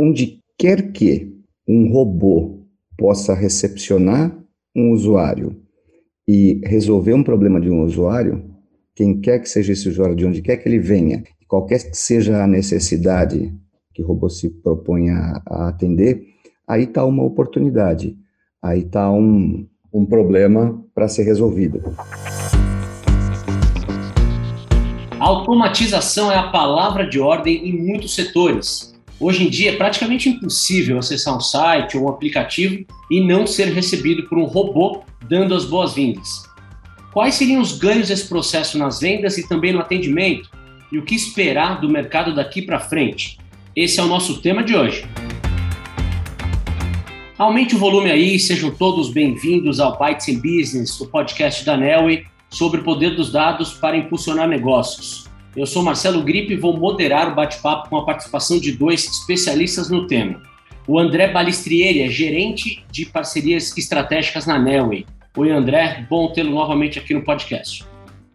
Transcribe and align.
onde 0.00 0.40
quer 0.58 0.92
que 0.92 1.30
um 1.68 1.92
robô 1.92 2.64
possa 2.96 3.34
recepcionar 3.34 4.34
um 4.74 4.92
usuário 4.92 5.60
e 6.26 6.60
resolver 6.64 7.12
um 7.12 7.22
problema 7.22 7.60
de 7.60 7.68
um 7.68 7.82
usuário, 7.82 8.50
quem 8.94 9.20
quer 9.20 9.40
que 9.40 9.48
seja 9.48 9.72
esse 9.72 9.88
usuário, 9.88 10.16
de 10.16 10.24
onde 10.24 10.40
quer 10.40 10.56
que 10.56 10.68
ele 10.68 10.78
venha, 10.78 11.22
qualquer 11.46 11.90
que 11.90 11.96
seja 11.96 12.42
a 12.42 12.46
necessidade 12.46 13.54
que 13.92 14.02
o 14.02 14.06
robô 14.06 14.30
se 14.30 14.48
propõe 14.48 15.10
a, 15.10 15.42
a 15.46 15.68
atender, 15.68 16.24
aí 16.66 16.84
está 16.84 17.04
uma 17.04 17.24
oportunidade, 17.24 18.16
aí 18.62 18.80
está 18.80 19.10
um, 19.10 19.66
um 19.92 20.06
problema 20.06 20.82
para 20.94 21.08
ser 21.08 21.24
resolvido. 21.24 21.82
automatização 25.20 26.32
é 26.32 26.36
a 26.36 26.48
palavra 26.48 27.06
de 27.06 27.20
ordem 27.20 27.68
em 27.68 27.86
muitos 27.86 28.14
setores. 28.14 28.89
Hoje 29.20 29.44
em 29.44 29.50
dia 29.50 29.72
é 29.72 29.76
praticamente 29.76 30.30
impossível 30.30 30.98
acessar 30.98 31.36
um 31.36 31.40
site 31.40 31.94
ou 31.94 32.04
um 32.04 32.08
aplicativo 32.08 32.86
e 33.10 33.20
não 33.20 33.46
ser 33.46 33.66
recebido 33.66 34.26
por 34.26 34.38
um 34.38 34.46
robô 34.46 35.02
dando 35.28 35.54
as 35.54 35.66
boas-vindas. 35.66 36.48
Quais 37.12 37.34
seriam 37.34 37.60
os 37.60 37.76
ganhos 37.76 38.08
desse 38.08 38.26
processo 38.26 38.78
nas 38.78 38.98
vendas 38.98 39.36
e 39.36 39.46
também 39.46 39.74
no 39.74 39.80
atendimento? 39.80 40.48
E 40.90 40.96
o 40.96 41.04
que 41.04 41.14
esperar 41.14 41.82
do 41.82 41.88
mercado 41.88 42.34
daqui 42.34 42.62
para 42.62 42.80
frente? 42.80 43.38
Esse 43.76 44.00
é 44.00 44.02
o 44.02 44.06
nosso 44.06 44.40
tema 44.40 44.64
de 44.64 44.74
hoje. 44.74 45.04
Aumente 47.36 47.74
o 47.74 47.78
volume 47.78 48.10
aí, 48.10 48.38
sejam 48.38 48.70
todos 48.70 49.12
bem-vindos 49.12 49.80
ao 49.80 49.98
Bytes 49.98 50.28
in 50.28 50.38
Business, 50.38 50.98
o 50.98 51.06
podcast 51.06 51.62
da 51.66 51.76
Nelway 51.76 52.24
sobre 52.48 52.80
o 52.80 52.84
poder 52.84 53.14
dos 53.16 53.30
dados 53.30 53.74
para 53.74 53.98
impulsionar 53.98 54.48
negócios. 54.48 55.29
Eu 55.56 55.66
sou 55.66 55.82
Marcelo 55.82 56.22
Gripe 56.22 56.52
e 56.52 56.56
vou 56.56 56.76
moderar 56.76 57.32
o 57.32 57.34
bate-papo 57.34 57.90
com 57.90 57.96
a 57.96 58.04
participação 58.04 58.60
de 58.60 58.70
dois 58.70 59.04
especialistas 59.04 59.90
no 59.90 60.06
tema. 60.06 60.40
O 60.86 60.96
André 60.96 61.32
Balistrieri 61.32 62.02
é 62.02 62.08
gerente 62.08 62.84
de 62.88 63.04
parcerias 63.04 63.76
estratégicas 63.76 64.46
na 64.46 64.56
Nelway. 64.56 65.04
Oi, 65.36 65.50
André, 65.50 66.06
bom 66.08 66.32
tê-lo 66.32 66.50
novamente 66.50 67.00
aqui 67.00 67.14
no 67.14 67.24
podcast. 67.24 67.84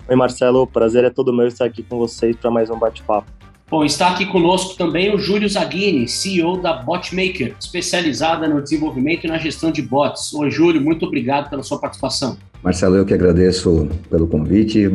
Oi, 0.09 0.16
Marcelo, 0.16 0.64
o 0.64 0.67
prazer 0.67 1.06
é 1.06 1.09
todo 1.09 1.31
meu 1.31 1.48
estar 1.48 1.64
aqui 1.64 1.84
com 1.84 1.98
vocês 1.98 2.36
para 2.36 2.52
mais 2.52 2.70
um 2.70 2.78
bate-papo. 2.78 3.32
Bom, 3.70 3.86
está 3.86 4.09
aqui 4.09 4.26
conosco 4.26 4.78
também 4.78 5.16
o 5.16 5.17
Júlio 5.17 5.48
Zaghini, 5.48 6.09
CEO 6.09 6.58
da 6.58 6.73
Botmaker, 6.73 7.56
especializada 7.58 8.48
no 8.48 8.61
desenvolvimento 8.61 9.23
e 9.23 9.28
na 9.28 9.38
gestão 9.38 9.72
de 9.72 9.82
bots. 9.82 10.34
Oi, 10.34 10.52
Júlio, 10.52 10.82
muito 10.82 11.06
obrigado 11.06 11.50
pela 11.50 11.64
sua 11.64 11.80
participação. 11.80 12.38
Marcelo, 12.66 12.95
eu 12.95 13.05
que 13.05 13.13
agradeço 13.13 13.88
pelo 14.09 14.27
convite. 14.27 14.88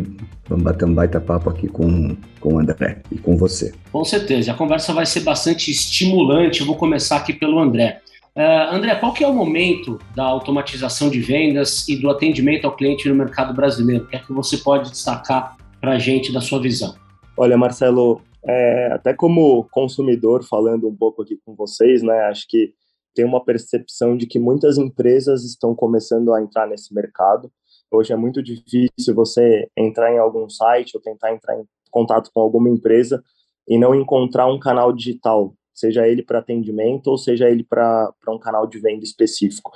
Vamos 0.48 0.64
bater 0.64 0.86
um 0.86 0.92
baita 0.92 1.20
papo 1.20 1.48
aqui 1.48 1.68
com, 1.68 2.16
com 2.40 2.54
o 2.54 2.58
André 2.58 3.00
e 3.12 3.16
com 3.16 3.36
você. 3.36 3.72
Com 3.92 4.04
certeza, 4.04 4.50
a 4.50 4.56
conversa 4.56 4.92
vai 4.92 5.06
ser 5.06 5.20
bastante 5.20 5.70
estimulante. 5.70 6.62
Eu 6.62 6.66
vou 6.66 6.74
começar 6.74 7.18
aqui 7.18 7.32
pelo 7.32 7.60
André. 7.60 8.00
Uh, 8.36 8.74
André, 8.74 8.96
qual 8.96 9.12
que 9.12 9.22
é 9.22 9.28
o 9.28 9.32
momento 9.32 10.00
da 10.16 10.24
automatização 10.24 11.08
de 11.08 11.20
vendas 11.20 11.86
e 11.88 11.94
do 11.94 12.10
atendimento 12.10 12.64
ao 12.64 12.74
cliente 12.74 13.08
no 13.08 13.14
mercado 13.14 13.54
brasileiro? 13.54 14.02
O 14.02 14.08
que 14.08 14.16
é 14.16 14.18
que 14.18 14.32
você 14.32 14.56
pode 14.56 14.91
destacar 14.91 15.56
para 15.80 15.92
a 15.92 15.98
gente 16.00 16.32
da 16.32 16.41
sua 16.41 16.60
visão? 16.60 16.96
Olha, 17.38 17.56
Marcelo, 17.56 18.20
é, 18.44 18.91
até 18.94 19.14
como 19.14 19.62
consumidor, 19.70 20.42
falando 20.42 20.88
um 20.88 20.96
pouco 20.96 21.22
aqui 21.22 21.38
com 21.46 21.54
vocês, 21.54 22.02
né, 22.02 22.18
acho 22.22 22.48
que 22.48 22.72
tem 23.14 23.24
uma 23.24 23.44
percepção 23.44 24.16
de 24.16 24.26
que 24.26 24.41
muitas 24.41 24.76
empresas 24.76 25.44
estão 25.44 25.72
começando 25.72 26.34
a 26.34 26.42
entrar 26.42 26.66
nesse 26.66 26.92
mercado 26.92 27.48
Hoje 27.91 28.12
é 28.12 28.16
muito 28.16 28.42
difícil 28.42 29.14
você 29.14 29.69
entrar 29.77 30.12
em 30.12 30.19
algum 30.19 30.48
site 30.48 30.96
ou 30.96 31.02
tentar 31.02 31.33
entrar 31.33 31.58
em 31.58 31.64
contato 31.91 32.30
com 32.32 32.41
alguma 32.41 32.69
empresa 32.69 33.22
e 33.69 33.78
não 33.78 33.94
encontrar 33.94 34.47
um 34.47 34.58
canal 34.58 34.92
digital, 34.92 35.55
seja 35.74 36.06
ele 36.06 36.22
para 36.22 36.38
atendimento 36.38 37.08
ou 37.08 37.19
seja 37.19 37.50
ele 37.50 37.64
para 37.64 38.12
um 38.28 38.38
canal 38.38 38.66
de 38.66 38.78
venda 38.78 39.05
específico. 39.05 39.72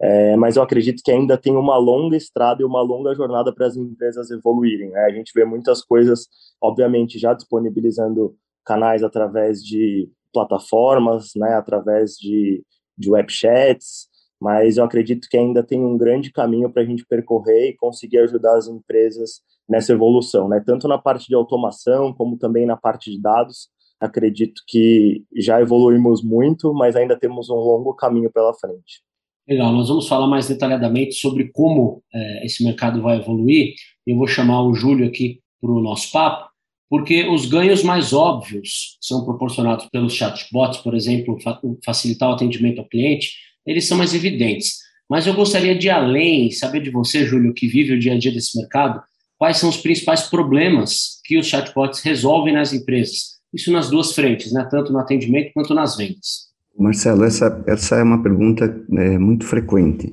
É, 0.00 0.36
mas 0.36 0.56
eu 0.56 0.62
acredito 0.62 1.02
que 1.02 1.10
ainda 1.10 1.38
tem 1.38 1.56
uma 1.56 1.76
longa 1.76 2.16
estrada 2.16 2.60
e 2.60 2.64
uma 2.64 2.82
longa 2.82 3.14
jornada 3.14 3.54
para 3.54 3.66
as 3.66 3.76
empresas 3.76 4.30
evoluírem. 4.30 4.90
Né? 4.90 5.00
A 5.04 5.10
gente 5.10 5.32
vê 5.34 5.44
muitas 5.44 5.82
coisas, 5.82 6.28
obviamente, 6.60 7.18
já 7.18 7.32
disponibilizando 7.32 8.36
canais 8.64 9.02
através 9.02 9.62
de 9.62 10.10
plataformas, 10.32 11.30
né, 11.36 11.54
através 11.54 12.16
de, 12.16 12.64
de 12.98 13.10
web 13.10 13.30
chats, 13.30 14.08
mas 14.44 14.76
eu 14.76 14.84
acredito 14.84 15.26
que 15.26 15.38
ainda 15.38 15.62
tem 15.62 15.82
um 15.82 15.96
grande 15.96 16.30
caminho 16.30 16.68
para 16.68 16.82
a 16.82 16.84
gente 16.84 17.02
percorrer 17.06 17.70
e 17.70 17.76
conseguir 17.78 18.18
ajudar 18.18 18.58
as 18.58 18.68
empresas 18.68 19.40
nessa 19.66 19.94
evolução, 19.94 20.50
né? 20.50 20.62
Tanto 20.66 20.86
na 20.86 20.98
parte 20.98 21.26
de 21.28 21.34
automação 21.34 22.12
como 22.12 22.36
também 22.36 22.66
na 22.66 22.76
parte 22.76 23.10
de 23.10 23.18
dados. 23.18 23.70
Acredito 23.98 24.60
que 24.68 25.24
já 25.34 25.62
evoluímos 25.62 26.22
muito, 26.22 26.74
mas 26.74 26.94
ainda 26.94 27.18
temos 27.18 27.48
um 27.48 27.54
longo 27.54 27.94
caminho 27.94 28.30
pela 28.30 28.52
frente. 28.52 29.00
Legal, 29.48 29.72
nós 29.72 29.88
vamos 29.88 30.06
falar 30.06 30.26
mais 30.26 30.46
detalhadamente 30.46 31.14
sobre 31.14 31.50
como 31.50 32.02
é, 32.12 32.44
esse 32.44 32.62
mercado 32.62 33.00
vai 33.00 33.16
evoluir. 33.16 33.72
Eu 34.06 34.18
vou 34.18 34.26
chamar 34.26 34.62
o 34.62 34.74
Júlio 34.74 35.06
aqui 35.06 35.40
para 35.58 35.70
o 35.70 35.80
nosso 35.80 36.12
papo, 36.12 36.50
porque 36.90 37.26
os 37.30 37.46
ganhos 37.46 37.82
mais 37.82 38.12
óbvios 38.12 38.98
são 39.00 39.24
proporcionados 39.24 39.86
pelos 39.86 40.12
chatbots, 40.12 40.80
por 40.80 40.94
exemplo, 40.94 41.38
facilitar 41.82 42.28
o 42.28 42.34
atendimento 42.34 42.80
ao 42.80 42.88
cliente, 42.88 43.32
eles 43.66 43.86
são 43.86 43.96
mais 43.96 44.14
evidentes. 44.14 44.78
Mas 45.08 45.26
eu 45.26 45.34
gostaria 45.34 45.76
de 45.76 45.90
além, 45.90 46.50
saber 46.50 46.80
de 46.80 46.90
você, 46.90 47.24
Júlio, 47.24 47.52
que 47.52 47.68
vive 47.68 47.94
o 47.94 47.98
dia 47.98 48.14
a 48.14 48.18
dia 48.18 48.32
desse 48.32 48.58
mercado, 48.58 49.02
quais 49.38 49.58
são 49.58 49.68
os 49.68 49.76
principais 49.76 50.22
problemas 50.22 51.20
que 51.24 51.38
os 51.38 51.46
chatbots 51.46 52.00
resolvem 52.00 52.54
nas 52.54 52.72
empresas. 52.72 53.34
Isso 53.52 53.70
nas 53.70 53.90
duas 53.90 54.12
frentes, 54.12 54.52
né? 54.52 54.66
tanto 54.70 54.92
no 54.92 54.98
atendimento 54.98 55.52
quanto 55.52 55.74
nas 55.74 55.96
vendas. 55.96 56.52
Marcelo, 56.76 57.24
essa, 57.24 57.62
essa 57.66 57.96
é 57.96 58.02
uma 58.02 58.22
pergunta 58.22 58.84
é, 58.98 59.18
muito 59.18 59.46
frequente 59.46 60.12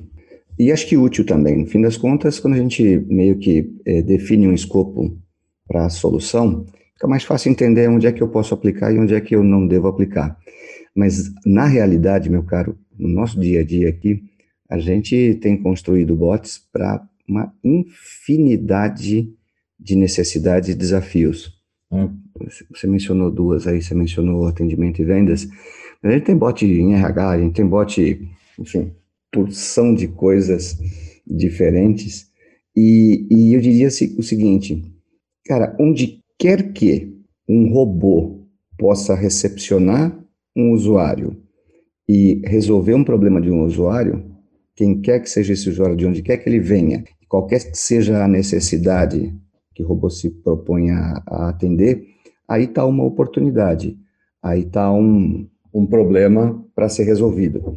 e 0.58 0.70
acho 0.70 0.86
que 0.86 0.96
útil 0.96 1.24
também. 1.24 1.56
No 1.58 1.66
fim 1.66 1.80
das 1.80 1.96
contas, 1.96 2.38
quando 2.38 2.54
a 2.54 2.58
gente 2.58 2.82
meio 3.08 3.38
que 3.38 3.68
é, 3.84 4.02
define 4.02 4.46
um 4.46 4.52
escopo 4.52 5.16
para 5.66 5.86
a 5.86 5.90
solução, 5.90 6.66
fica 6.94 7.08
mais 7.08 7.24
fácil 7.24 7.50
entender 7.50 7.88
onde 7.88 8.06
é 8.06 8.12
que 8.12 8.22
eu 8.22 8.28
posso 8.28 8.54
aplicar 8.54 8.92
e 8.92 8.98
onde 8.98 9.14
é 9.14 9.20
que 9.20 9.34
eu 9.34 9.42
não 9.42 9.66
devo 9.66 9.88
aplicar. 9.88 10.36
Mas, 10.94 11.32
na 11.44 11.66
realidade, 11.66 12.30
meu 12.30 12.42
caro, 12.42 12.78
no 12.98 13.08
nosso 13.08 13.40
dia 13.40 13.60
a 13.60 13.64
dia 13.64 13.88
aqui, 13.88 14.22
a 14.68 14.78
gente 14.78 15.38
tem 15.40 15.56
construído 15.56 16.14
bots 16.16 16.58
para 16.72 17.06
uma 17.28 17.52
infinidade 17.62 19.32
de 19.78 19.96
necessidades 19.96 20.68
e 20.68 20.74
desafios. 20.74 21.52
Hum. 21.90 22.10
Você 22.70 22.86
mencionou 22.86 23.30
duas 23.30 23.66
aí, 23.66 23.82
você 23.82 23.94
mencionou 23.94 24.46
atendimento 24.46 25.00
e 25.00 25.04
vendas. 25.04 25.48
A 26.02 26.10
gente 26.10 26.24
tem 26.24 26.36
bot 26.36 26.64
em 26.64 26.94
RH, 26.94 27.30
a 27.30 27.38
gente 27.38 27.54
tem 27.54 27.66
bot, 27.66 28.28
enfim, 28.58 28.92
porção 29.30 29.94
de 29.94 30.08
coisas 30.08 30.78
diferentes. 31.26 32.30
E, 32.74 33.26
e 33.30 33.54
eu 33.54 33.60
diria 33.60 33.88
o 33.88 34.22
seguinte, 34.22 34.82
cara, 35.46 35.76
onde 35.78 36.20
quer 36.38 36.72
que 36.72 37.14
um 37.48 37.72
robô 37.72 38.46
possa 38.78 39.14
recepcionar 39.14 40.18
um 40.56 40.72
usuário 40.72 41.36
e 42.08 42.42
resolver 42.44 42.94
um 42.94 43.04
problema 43.04 43.40
de 43.40 43.50
um 43.50 43.64
usuário, 43.64 44.24
quem 44.74 45.00
quer 45.00 45.20
que 45.20 45.30
seja 45.30 45.52
esse 45.52 45.68
usuário, 45.68 45.96
de 45.96 46.06
onde 46.06 46.22
quer 46.22 46.38
que 46.38 46.48
ele 46.48 46.60
venha, 46.60 47.04
qualquer 47.28 47.70
que 47.70 47.76
seja 47.76 48.22
a 48.22 48.28
necessidade 48.28 49.34
que 49.74 49.82
o 49.82 49.86
robô 49.86 50.10
se 50.10 50.30
propõe 50.30 50.90
a, 50.90 51.22
a 51.26 51.48
atender, 51.48 52.06
aí 52.46 52.64
está 52.64 52.84
uma 52.84 53.04
oportunidade, 53.04 53.98
aí 54.42 54.60
está 54.60 54.92
um, 54.92 55.48
um 55.72 55.86
problema 55.86 56.62
para 56.74 56.88
ser 56.88 57.04
resolvido. 57.04 57.76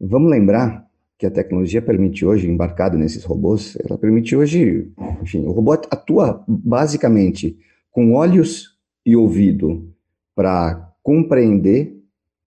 Vamos 0.00 0.30
lembrar 0.30 0.86
que 1.18 1.26
a 1.26 1.30
tecnologia 1.30 1.80
permite 1.80 2.24
hoje, 2.24 2.48
embarcada 2.48 2.96
nesses 2.96 3.24
robôs, 3.24 3.76
ela 3.84 3.98
permite 3.98 4.36
hoje, 4.36 4.92
enfim, 5.22 5.44
o 5.46 5.52
robô 5.52 5.72
atua 5.72 6.44
basicamente 6.46 7.56
com 7.90 8.12
olhos 8.12 8.76
e 9.06 9.16
ouvido 9.16 9.88
para 10.34 10.92
compreender 11.02 11.93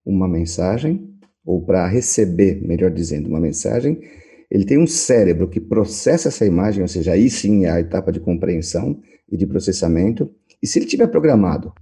uma 0.07 0.28
mensagem, 0.28 1.13
ou 1.45 1.62
para 1.62 1.86
receber, 1.88 2.62
melhor 2.65 2.89
dizendo, 2.89 3.27
uma 3.27 3.39
mensagem, 3.39 4.00
ele 4.50 4.65
tem 4.65 4.77
um 4.77 4.88
cérebro 4.88 5.50
que 5.50 5.59
processa 5.59 6.30
essa 6.30 6.45
imagem, 6.45 6.81
ou 6.81 6.88
seja, 6.88 7.12
aí 7.12 7.30
sim 7.30 7.65
é 7.65 7.71
a 7.71 7.80
etapa 7.80 8.12
de 8.12 8.19
compreensão 8.19 9.01
e 9.30 9.36
de 9.36 9.45
processamento. 9.45 10.30
E 10.63 10.68
se 10.68 10.80
ele 10.80 10.86
tiver 10.86 11.07
programado 11.07 11.74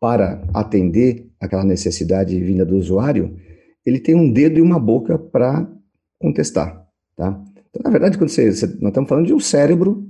para 0.00 0.42
atender 0.54 1.30
aquela 1.38 1.64
necessidade 1.64 2.38
vinda 2.40 2.64
do 2.64 2.76
usuário, 2.76 3.36
ele 3.84 4.00
tem 4.00 4.14
um 4.14 4.32
dedo 4.32 4.58
e 4.58 4.62
uma 4.62 4.80
boca 4.80 5.18
para 5.18 5.70
contestar, 6.18 6.86
tá? 7.14 7.42
Então, 7.68 7.82
na 7.84 7.90
verdade, 7.90 8.16
quando 8.16 8.30
você, 8.30 8.50
você, 8.50 8.66
nós 8.80 8.88
estamos 8.88 9.08
falando 9.08 9.26
de 9.26 9.34
um 9.34 9.40
cérebro 9.40 10.06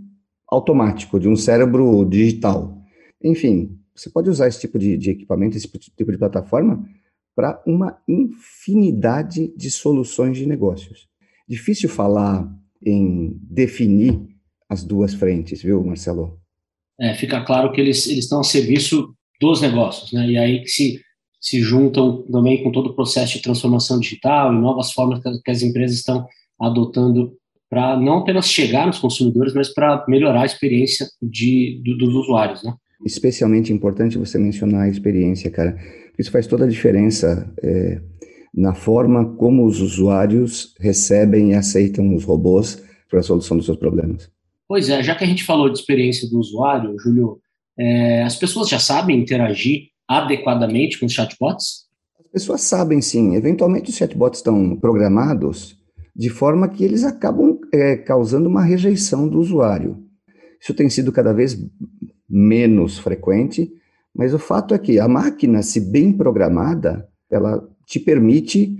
automático, 0.48 1.19
de 1.19 1.28
um 1.28 1.34
cérebro 1.34 2.04
digital. 2.04 2.80
Enfim, 3.22 3.76
você 3.94 4.08
pode 4.08 4.30
usar 4.30 4.46
esse 4.46 4.60
tipo 4.60 4.78
de, 4.78 4.96
de 4.96 5.10
equipamento, 5.10 5.56
esse 5.56 5.69
tipo 5.69 6.12
de 6.12 6.19
plataforma 6.19 6.86
para 7.36 7.62
uma 7.66 7.98
infinidade 8.08 9.52
de 9.54 9.70
soluções 9.70 10.38
de 10.38 10.46
negócios. 10.46 11.06
Difícil 11.46 11.90
falar 11.90 12.50
em 12.84 13.38
definir 13.42 14.18
as 14.68 14.82
duas 14.82 15.12
frentes, 15.12 15.62
viu, 15.62 15.84
Marcelo? 15.84 16.40
É, 16.98 17.14
fica 17.14 17.44
claro 17.44 17.70
que 17.72 17.80
eles, 17.80 18.06
eles 18.06 18.24
estão 18.24 18.40
a 18.40 18.44
serviço 18.44 19.14
dos 19.38 19.60
negócios, 19.60 20.12
né? 20.12 20.26
E 20.26 20.38
aí, 20.38 20.66
se, 20.66 20.98
se 21.38 21.60
juntam 21.60 22.22
também 22.22 22.62
com 22.64 22.72
todo 22.72 22.86
o 22.86 22.96
processo 22.96 23.34
de 23.34 23.42
transformação 23.42 24.00
digital 24.00 24.52
e 24.52 24.58
novas 24.58 24.92
formas 24.92 25.20
que 25.44 25.50
as 25.50 25.62
empresas 25.62 25.98
estão 25.98 26.26
adotando 26.58 27.36
para 27.68 28.00
não 28.00 28.18
apenas 28.18 28.48
chegar 28.48 28.86
nos 28.86 28.98
consumidores, 28.98 29.52
mas 29.52 29.72
para 29.74 30.04
melhorar 30.08 30.42
a 30.42 30.46
experiência 30.46 31.06
de, 31.20 31.82
do, 31.84 31.98
dos 31.98 32.14
usuários, 32.14 32.62
né? 32.62 32.72
Especialmente 33.04 33.72
importante 33.72 34.16
você 34.16 34.38
mencionar 34.38 34.84
a 34.84 34.88
experiência, 34.88 35.50
cara. 35.50 35.76
Isso 36.18 36.30
faz 36.30 36.46
toda 36.46 36.64
a 36.64 36.68
diferença 36.68 37.52
é, 37.62 38.00
na 38.54 38.74
forma 38.74 39.36
como 39.36 39.66
os 39.66 39.80
usuários 39.80 40.74
recebem 40.80 41.50
e 41.50 41.54
aceitam 41.54 42.14
os 42.14 42.24
robôs 42.24 42.82
para 43.08 43.20
a 43.20 43.22
solução 43.22 43.56
dos 43.56 43.66
seus 43.66 43.78
problemas. 43.78 44.30
Pois 44.68 44.88
é, 44.88 45.02
já 45.02 45.14
que 45.14 45.24
a 45.24 45.26
gente 45.26 45.44
falou 45.44 45.70
de 45.70 45.78
experiência 45.78 46.28
do 46.28 46.38
usuário, 46.38 46.98
Júlio, 46.98 47.38
é, 47.78 48.22
as 48.22 48.36
pessoas 48.36 48.68
já 48.68 48.78
sabem 48.78 49.20
interagir 49.20 49.88
adequadamente 50.08 50.98
com 50.98 51.06
os 51.06 51.12
chatbots? 51.12 51.86
As 52.19 52.30
pessoas 52.30 52.62
sabem 52.62 53.00
sim. 53.00 53.34
Eventualmente 53.34 53.90
os 53.90 53.96
chatbots 53.96 54.40
estão 54.40 54.76
programados 54.76 55.76
de 56.14 56.30
forma 56.30 56.69
que 56.69 56.82
eles 56.82 57.04
acabam 57.04 57.58
é, 57.72 57.96
causando 57.96 58.48
uma 58.48 58.64
rejeição 58.64 59.28
do 59.28 59.38
usuário. 59.38 60.02
Isso 60.60 60.72
tem 60.72 60.88
sido 60.88 61.12
cada 61.12 61.32
vez 61.32 61.56
menos 62.28 62.98
frequente, 62.98 63.70
mas 64.16 64.32
o 64.32 64.38
fato 64.38 64.72
é 64.74 64.78
que 64.78 64.98
a 64.98 65.06
máquina, 65.06 65.62
se 65.62 65.78
bem 65.78 66.12
programada, 66.12 67.06
ela 67.30 67.62
te 67.86 68.00
permite 68.00 68.74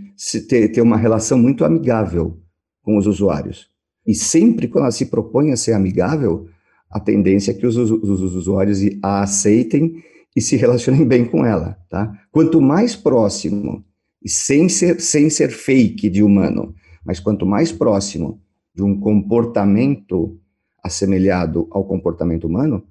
ter, 0.49 0.69
ter 0.69 0.81
uma 0.81 0.97
relação 0.97 1.39
muito 1.39 1.65
amigável 1.65 2.41
com 2.83 2.97
os 2.97 3.07
usuários. 3.07 3.69
E 4.07 4.15
sempre 4.15 4.67
quando 4.67 4.85
ela 4.85 4.93
se 4.93 5.07
propõe 5.07 5.53
a 5.53 5.57
ser 5.57 5.75
amigável, 5.75 6.47
a 6.91 6.99
tendência 6.99 7.51
é 7.51 7.55
que 7.55 7.67
os, 7.67 7.77
os, 7.77 7.91
os 7.91 8.35
usuários 8.35 8.81
a 9.03 9.23
aceitem 9.23 10.03
e 10.35 10.41
se 10.41 10.57
relacionem 10.57 11.05
bem 11.05 11.25
com 11.25 11.45
ela, 11.45 11.77
tá? 11.91 12.13
Quanto 12.31 12.61
mais 12.61 12.97
próximo, 12.97 13.85
e 14.23 14.29
sem 14.29 14.69
ser, 14.69 15.01
sem 15.01 15.29
ser 15.29 15.51
fake 15.51 16.09
de 16.09 16.23
humano, 16.23 16.75
mas 17.05 17.21
quanto 17.21 17.45
mais 17.45 17.71
próximo 17.73 18.41
de 18.75 18.83
um 18.83 18.99
comportamento 18.99 20.39
assemelhado 20.83 21.67
ao 21.71 21.85
comportamento 21.85 22.47
humano, 22.47 22.83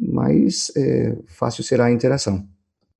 mais 0.00 0.72
é, 0.76 1.16
fácil 1.26 1.62
será 1.62 1.86
a 1.86 1.92
interação. 1.92 2.46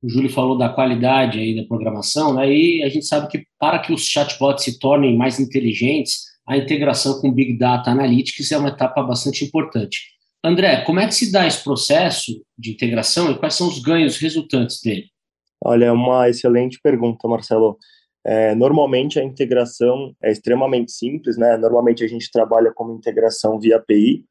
O 0.01 0.09
Júlio 0.09 0.29
falou 0.29 0.57
da 0.57 0.69
qualidade 0.69 1.39
aí 1.39 1.55
da 1.55 1.67
programação, 1.67 2.33
né? 2.33 2.51
e 2.51 2.83
a 2.83 2.89
gente 2.89 3.05
sabe 3.05 3.27
que 3.27 3.45
para 3.59 3.79
que 3.79 3.93
os 3.93 4.05
chatbots 4.05 4.63
se 4.63 4.79
tornem 4.79 5.15
mais 5.15 5.39
inteligentes, 5.39 6.23
a 6.47 6.57
integração 6.57 7.21
com 7.21 7.31
Big 7.31 7.57
Data 7.57 7.91
Analytics 7.91 8.51
é 8.51 8.57
uma 8.57 8.69
etapa 8.69 9.03
bastante 9.03 9.45
importante. 9.45 9.99
André, 10.43 10.83
como 10.85 10.99
é 10.99 11.05
que 11.05 11.13
se 11.13 11.31
dá 11.31 11.45
esse 11.45 11.63
processo 11.63 12.43
de 12.57 12.71
integração 12.71 13.31
e 13.31 13.37
quais 13.37 13.53
são 13.53 13.67
os 13.67 13.79
ganhos 13.79 14.17
resultantes 14.17 14.81
dele? 14.81 15.05
Olha, 15.63 15.85
é 15.85 15.91
uma 15.91 16.27
excelente 16.27 16.79
pergunta, 16.81 17.27
Marcelo. 17.27 17.77
É, 18.25 18.55
normalmente 18.55 19.19
a 19.19 19.23
integração 19.23 20.15
é 20.21 20.31
extremamente 20.31 20.91
simples, 20.91 21.37
né? 21.37 21.57
Normalmente 21.57 22.03
a 22.03 22.07
gente 22.07 22.31
trabalha 22.31 22.71
como 22.73 22.95
integração 22.95 23.59
via 23.59 23.77
API, 23.77 24.25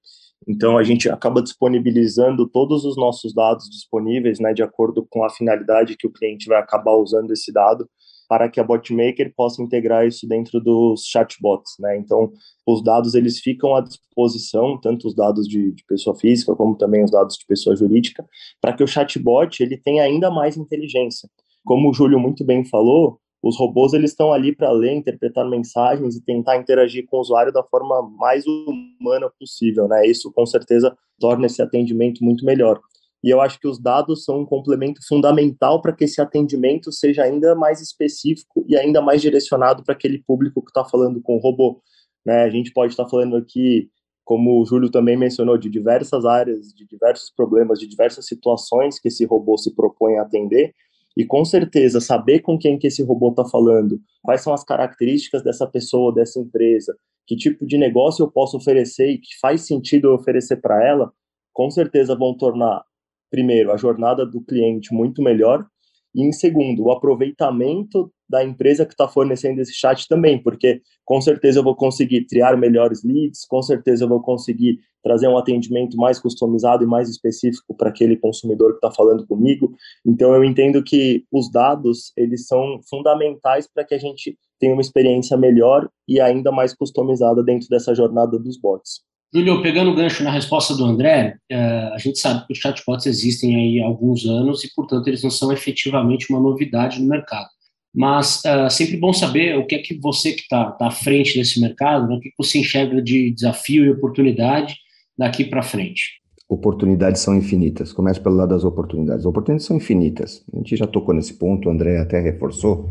então 0.49 0.79
a 0.79 0.83
gente 0.83 1.09
acaba 1.09 1.43
disponibilizando 1.43 2.49
todos 2.49 2.85
os 2.85 2.97
nossos 2.97 3.35
dados 3.35 3.69
disponíveis, 3.69 4.41
né, 4.41 4.53
de 4.53 4.63
acordo 4.63 5.07
com 5.09 5.25
a 5.25 5.31
finalidade 5.31 5.97
que 5.97 6.07
o 6.07 6.13
cliente 6.13 6.49
vai 6.49 6.59
acabar 6.59 6.95
usando 6.97 7.31
esse 7.33 7.53
dado, 7.53 7.89
para 8.29 8.49
que 8.49 8.61
a 8.61 8.65
botmaker 8.65 9.35
possa 9.35 9.61
integrar 9.61 10.07
isso 10.07 10.25
dentro 10.27 10.61
dos 10.61 11.05
chatbots, 11.05 11.73
né? 11.81 11.99
Então 11.99 12.31
os 12.65 12.81
dados 12.81 13.17
eles 13.17 13.41
ficam 13.41 13.75
à 13.75 13.81
disposição, 13.81 14.81
tanto 14.81 15.09
os 15.09 15.17
dados 15.17 15.49
de, 15.49 15.73
de 15.73 15.85
pessoa 15.85 16.17
física 16.17 16.55
como 16.55 16.77
também 16.77 17.03
os 17.03 17.11
dados 17.11 17.37
de 17.37 17.45
pessoa 17.45 17.75
jurídica, 17.75 18.25
para 18.61 18.73
que 18.73 18.85
o 18.85 18.87
chatbot 18.87 19.61
ele 19.61 19.77
tenha 19.77 20.05
ainda 20.05 20.31
mais 20.31 20.57
inteligência. 20.57 21.29
Como 21.65 21.91
o 21.91 21.93
Júlio 21.93 22.21
muito 22.21 22.45
bem 22.45 22.65
falou, 22.65 23.19
os 23.43 23.59
robôs 23.59 23.93
eles 23.93 24.11
estão 24.11 24.33
ali 24.33 24.55
para 24.55 24.71
ler, 24.71 24.93
interpretar 24.93 25.49
mensagens 25.49 26.15
e 26.17 26.23
tentar 26.23 26.57
interagir 26.57 27.07
com 27.07 27.17
o 27.17 27.21
usuário 27.21 27.53
da 27.53 27.63
forma 27.63 28.03
mais 28.17 28.45
humana 28.47 29.31
possível, 29.39 29.89
né? 29.89 30.07
Isso 30.07 30.31
com 30.33 30.45
certeza 30.45 30.97
torna 31.19 31.47
esse 31.47 31.63
atendimento 31.63 32.23
muito 32.23 32.45
melhor. 32.45 32.81
E 33.23 33.29
eu 33.29 33.41
acho 33.41 33.59
que 33.61 33.69
os 33.69 33.79
dados 33.79 34.25
são 34.25 34.41
um 34.41 34.47
complemento 34.47 35.01
fundamental 35.07 35.81
para 35.81 35.93
que 35.93 36.05
esse 36.05 36.21
atendimento 36.21 36.91
seja 36.91 37.23
ainda 37.23 37.55
mais 37.55 37.81
específico 37.81 38.65
e 38.67 38.77
ainda 38.77 39.01
mais 39.03 39.21
direcionado 39.21 39.85
para 39.85 39.95
aquele 39.95 40.23
público 40.27 40.63
que 40.63 40.71
está 40.71 40.85
falando 40.85 41.21
com 41.21 41.37
o 41.37 41.41
robô. 41.41 41.83
Né? 42.25 42.43
A 42.43 42.51
gente 42.51 42.73
pode 42.73 42.93
estar 42.93 43.05
tá 43.05 43.11
falando 43.11 43.37
aqui, 43.37 43.91
como 44.25 44.61
o 44.61 44.65
Júlio 44.65 44.91
também 44.91 45.19
mencionou, 45.19 45.59
de 45.59 45.69
diversas 45.69 46.25
áreas, 46.25 46.73
de 46.75 46.87
diversos 46.87 47.31
problemas, 47.31 47.79
de 47.79 47.87
diversas 47.87 48.27
situações 48.27 48.99
que 48.99 49.09
esse 49.09 49.25
robô 49.27 49.59
se 49.59 49.75
propõe 49.75 50.17
a 50.17 50.23
atender, 50.23 50.75
e 51.17 51.25
com 51.25 51.45
certeza, 51.45 52.01
saber 52.01 52.41
com 52.41 52.59
quem 52.59 52.79
que 52.79 52.87
esse 52.87 53.03
robô 53.03 53.31
está 53.31 53.45
falando, 53.45 54.01
quais 54.23 54.43
são 54.43 54.53
as 54.53 54.65
características 54.65 55.43
dessa 55.43 55.67
pessoa, 55.67 56.15
dessa 56.15 56.39
empresa, 56.39 56.97
que 57.27 57.37
tipo 57.37 57.67
de 57.67 57.77
negócio 57.77 58.25
eu 58.25 58.31
posso 58.31 58.57
oferecer 58.57 59.11
e 59.11 59.19
que 59.19 59.39
faz 59.41 59.63
sentido 59.63 60.09
eu 60.09 60.15
oferecer 60.15 60.57
para 60.57 60.85
ela, 60.87 61.13
com 61.53 61.71
certeza 61.71 62.15
vão 62.17 62.37
tornar, 62.37 62.83
primeiro, 63.31 63.73
a 63.73 63.77
jornada 63.77 64.25
do 64.25 64.41
cliente 64.41 64.95
muito 64.95 65.23
melhor 65.23 65.67
e, 66.15 66.23
em 66.23 66.33
segundo, 66.33 66.85
o 66.85 66.93
aproveitamento 66.93 68.13
da 68.29 68.45
empresa 68.45 68.87
que 68.87 68.93
está 68.93 69.09
fornecendo 69.09 69.61
esse 69.61 69.73
chat 69.73 70.07
também, 70.09 70.41
porque 70.41 70.81
com 71.05 71.21
certeza 71.21 71.59
eu 71.59 71.65
vou 71.65 71.75
conseguir 71.75 72.27
triar 72.27 72.57
melhores 72.57 73.03
leads, 73.03 73.45
com 73.47 73.61
certeza 73.63 74.05
eu 74.05 74.09
vou 74.09 74.23
conseguir 74.23 74.79
trazer 75.03 75.29
um 75.29 75.37
atendimento 75.37 75.97
mais 75.97 76.21
customizado 76.21 76.85
e 76.85 76.87
mais 76.87 77.09
específico 77.09 77.75
para 77.75 77.89
aquele 77.89 78.17
consumidor 78.17 78.73
que 78.73 78.87
está 78.87 78.91
falando 78.91 79.27
comigo. 79.27 79.75
Então 80.07 80.35
eu 80.35 80.45
entendo 80.45 80.83
que 80.83 81.25
os 81.33 81.51
dados 81.51 82.13
eles 82.17 82.47
são 82.47 82.81
fundamentais 82.89 83.67
para 83.73 83.85
que 83.85 83.95
a 83.95 83.99
gente 83.99 84.39
tenha 84.59 84.75
uma 84.75 84.83
experiência 84.83 85.37
melhor 85.37 85.89
e 86.07 86.21
ainda 86.21 86.53
mais 86.53 86.75
customizada 86.75 87.43
dentro 87.43 87.69
dessa 87.69 87.95
jornada 87.95 88.39
dos 88.39 88.61
bots. 88.61 89.01
Júlio, 89.33 89.63
pegando 89.63 89.93
o 89.93 89.95
gancho 89.95 90.25
na 90.25 90.31
resposta 90.31 90.75
do 90.75 90.85
André, 90.85 91.37
eh, 91.49 91.91
a 91.95 91.99
gente 91.99 92.19
sabe 92.19 92.45
que 92.47 92.53
os 92.53 92.59
chatbots 92.59 93.07
existem 93.07 93.55
aí 93.55 93.81
há 93.81 93.87
alguns 93.87 94.27
anos 94.27 94.65
e, 94.65 94.75
portanto, 94.75 95.07
eles 95.07 95.23
não 95.23 95.31
são 95.31 95.53
efetivamente 95.53 96.29
uma 96.31 96.41
novidade 96.41 97.01
no 97.01 97.09
mercado. 97.09 97.49
Mas 97.95 98.43
uh, 98.45 98.71
sempre 98.71 98.97
bom 98.97 99.13
saber 99.13 99.57
o 99.59 99.67
que 99.67 99.75
é 99.75 99.79
que 99.79 99.99
você 99.99 100.33
que 100.33 100.43
está 100.43 100.71
tá 100.73 100.87
à 100.87 100.91
frente 100.91 101.37
desse 101.37 101.61
mercado, 101.61 102.07
né, 102.07 102.17
o 102.17 102.21
que 102.21 102.33
você 102.39 102.59
enxerga 102.59 103.03
de 103.03 103.33
desafio 103.33 103.85
e 103.85 103.91
oportunidade 103.91 104.77
daqui 105.19 105.45
para 105.45 105.63
frente. 105.63 106.21
Oportunidades 106.49 107.21
são 107.21 107.37
infinitas. 107.37 107.93
Começo 107.93 108.21
pelo 108.21 108.37
lado 108.37 108.51
das 108.51 108.65
oportunidades. 108.65 109.25
Oportunidades 109.25 109.67
são 109.67 109.77
infinitas. 109.77 110.45
A 110.53 110.57
gente 110.57 110.77
já 110.77 110.87
tocou 110.87 111.15
nesse 111.15 111.35
ponto, 111.35 111.69
o 111.69 111.73
André 111.73 111.99
até 111.99 112.21
reforçou. 112.21 112.91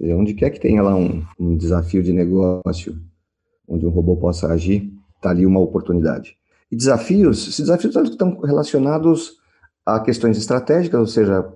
Onde 0.00 0.34
quer 0.34 0.50
que 0.50 0.60
tenha 0.60 0.82
lá 0.82 0.94
um, 0.94 1.24
um 1.38 1.56
desafio 1.56 2.02
de 2.02 2.12
negócio, 2.12 2.96
onde 3.66 3.86
um 3.86 3.90
robô 3.90 4.16
possa 4.16 4.52
agir, 4.52 4.92
está 5.18 5.30
ali 5.30 5.44
uma 5.44 5.60
oportunidade. 5.60 6.36
E 6.70 6.76
desafios, 6.76 7.42
esses 7.42 7.60
desafios 7.60 7.94
estão 7.94 8.40
relacionados 8.40 9.36
a 9.84 10.00
questões 10.00 10.36
estratégicas, 10.36 11.00
ou 11.00 11.06
seja, 11.06 11.46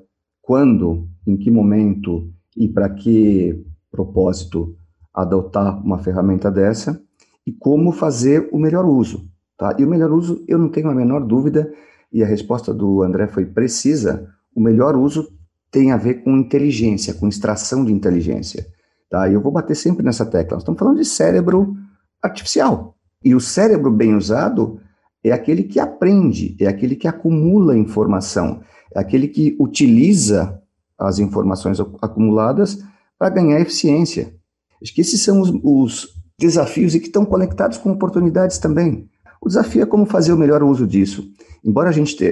quando, 0.40 1.08
em 1.26 1.36
que 1.36 1.50
momento 1.50 2.30
e 2.56 2.68
para 2.68 2.88
que 2.88 3.64
propósito 3.90 4.76
adotar 5.12 5.82
uma 5.84 5.98
ferramenta 5.98 6.50
dessa 6.50 7.00
e 7.46 7.52
como 7.52 7.92
fazer 7.92 8.48
o 8.52 8.58
melhor 8.58 8.84
uso. 8.84 9.28
Tá? 9.56 9.76
E 9.78 9.84
o 9.84 9.88
melhor 9.88 10.10
uso, 10.10 10.42
eu 10.48 10.58
não 10.58 10.68
tenho 10.68 10.88
a 10.88 10.94
menor 10.94 11.24
dúvida, 11.24 11.72
e 12.12 12.22
a 12.22 12.26
resposta 12.26 12.74
do 12.74 13.02
André 13.02 13.26
foi 13.26 13.46
precisa, 13.46 14.28
o 14.54 14.60
melhor 14.60 14.96
uso 14.96 15.32
tem 15.70 15.92
a 15.92 15.96
ver 15.96 16.22
com 16.22 16.36
inteligência, 16.36 17.14
com 17.14 17.26
extração 17.26 17.84
de 17.84 17.92
inteligência. 17.92 18.66
Tá? 19.08 19.28
E 19.28 19.34
eu 19.34 19.40
vou 19.40 19.52
bater 19.52 19.74
sempre 19.74 20.04
nessa 20.04 20.26
tecla. 20.26 20.56
Nós 20.56 20.62
estamos 20.62 20.78
falando 20.78 20.98
de 20.98 21.04
cérebro 21.04 21.74
artificial. 22.22 22.91
E 23.24 23.34
o 23.34 23.40
cérebro 23.40 23.90
bem 23.90 24.14
usado 24.14 24.80
é 25.22 25.32
aquele 25.32 25.62
que 25.62 25.78
aprende, 25.78 26.56
é 26.60 26.66
aquele 26.66 26.96
que 26.96 27.06
acumula 27.06 27.76
informação, 27.76 28.60
é 28.94 28.98
aquele 28.98 29.28
que 29.28 29.56
utiliza 29.58 30.60
as 30.98 31.18
informações 31.18 31.78
acumuladas 32.00 32.82
para 33.18 33.30
ganhar 33.30 33.60
eficiência. 33.60 34.34
Acho 34.82 34.94
que 34.94 35.00
esses 35.00 35.20
são 35.22 35.40
os, 35.40 35.50
os 35.62 36.08
desafios 36.38 36.94
e 36.94 37.00
que 37.00 37.06
estão 37.06 37.24
conectados 37.24 37.78
com 37.78 37.92
oportunidades 37.92 38.58
também. 38.58 39.08
O 39.40 39.48
desafio 39.48 39.82
é 39.82 39.86
como 39.86 40.06
fazer 40.06 40.32
o 40.32 40.36
melhor 40.36 40.62
uso 40.62 40.86
disso. 40.86 41.28
Embora 41.64 41.88
a 41.88 41.92
gente 41.92 42.16
te, 42.16 42.24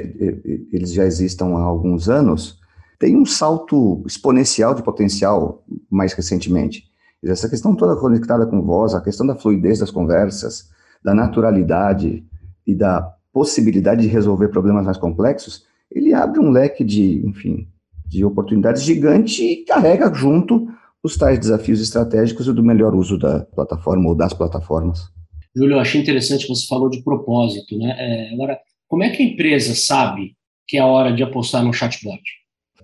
eles 0.72 0.92
já 0.92 1.04
existam 1.04 1.56
há 1.56 1.62
alguns 1.62 2.08
anos, 2.08 2.58
tem 2.98 3.16
um 3.16 3.24
salto 3.24 4.02
exponencial 4.06 4.74
de 4.74 4.82
potencial 4.82 5.64
mais 5.90 6.12
recentemente. 6.12 6.84
Essa 7.22 7.48
questão 7.48 7.74
toda 7.74 8.00
conectada 8.00 8.46
com 8.46 8.62
voz, 8.62 8.94
a 8.94 9.00
questão 9.00 9.26
da 9.26 9.34
fluidez 9.34 9.78
das 9.78 9.90
conversas, 9.90 10.70
da 11.02 11.14
naturalidade 11.14 12.24
e 12.66 12.74
da 12.74 13.14
possibilidade 13.32 14.02
de 14.02 14.08
resolver 14.08 14.48
problemas 14.48 14.84
mais 14.84 14.98
complexos, 14.98 15.64
ele 15.90 16.12
abre 16.12 16.40
um 16.40 16.50
leque 16.50 16.84
de, 16.84 17.24
enfim, 17.26 17.66
de 18.06 18.24
oportunidades 18.24 18.82
gigante 18.82 19.42
e 19.42 19.64
carrega 19.64 20.12
junto 20.12 20.68
os 21.02 21.16
tais 21.16 21.38
desafios 21.38 21.80
estratégicos 21.80 22.46
e 22.46 22.52
do 22.52 22.62
melhor 22.62 22.94
uso 22.94 23.18
da 23.18 23.40
plataforma 23.40 24.08
ou 24.08 24.14
das 24.14 24.34
plataformas. 24.34 25.08
Júlio, 25.56 25.74
eu 25.76 25.80
achei 25.80 26.00
interessante 26.00 26.46
você 26.46 26.66
falou 26.66 26.88
de 26.88 27.02
propósito, 27.02 27.76
né? 27.78 27.94
É, 27.98 28.34
agora, 28.34 28.58
como 28.86 29.02
é 29.02 29.10
que 29.10 29.22
a 29.22 29.26
empresa 29.26 29.74
sabe 29.74 30.36
que 30.66 30.76
é 30.76 30.80
a 30.80 30.86
hora 30.86 31.12
de 31.12 31.22
apostar 31.22 31.64
no 31.64 31.72
chatbot? 31.72 32.20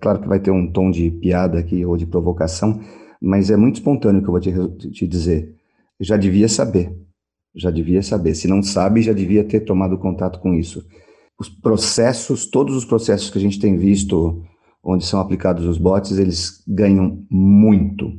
Claro 0.01 0.21
que 0.21 0.27
vai 0.27 0.39
ter 0.39 0.51
um 0.51 0.71
tom 0.71 0.91
de 0.91 1.09
piada 1.09 1.59
aqui 1.59 1.85
ou 1.85 1.95
de 1.95 2.05
provocação, 2.05 2.81
mas 3.21 3.49
é 3.49 3.55
muito 3.55 3.75
espontâneo 3.75 4.21
que 4.21 4.27
eu 4.27 4.31
vou 4.31 4.39
te, 4.39 4.89
te 4.91 5.07
dizer. 5.07 5.55
já 5.99 6.17
devia 6.17 6.47
saber, 6.47 6.93
já 7.57 7.71
devia 7.71 8.01
saber. 8.03 8.35
Se 8.35 8.47
não 8.47 8.61
sabe, 8.61 9.01
já 9.01 9.13
devia 9.13 9.43
ter 9.43 9.61
tomado 9.61 9.97
contato 9.97 10.39
com 10.39 10.53
isso. 10.53 10.85
Os 11.39 11.49
processos, 11.49 12.45
todos 12.45 12.75
os 12.75 12.85
processos 12.85 13.29
que 13.29 13.37
a 13.37 13.41
gente 13.41 13.59
tem 13.59 13.77
visto 13.77 14.43
onde 14.83 15.05
são 15.05 15.19
aplicados 15.19 15.65
os 15.65 15.77
bots, 15.77 16.17
eles 16.17 16.63
ganham 16.67 17.25
muito 17.29 18.13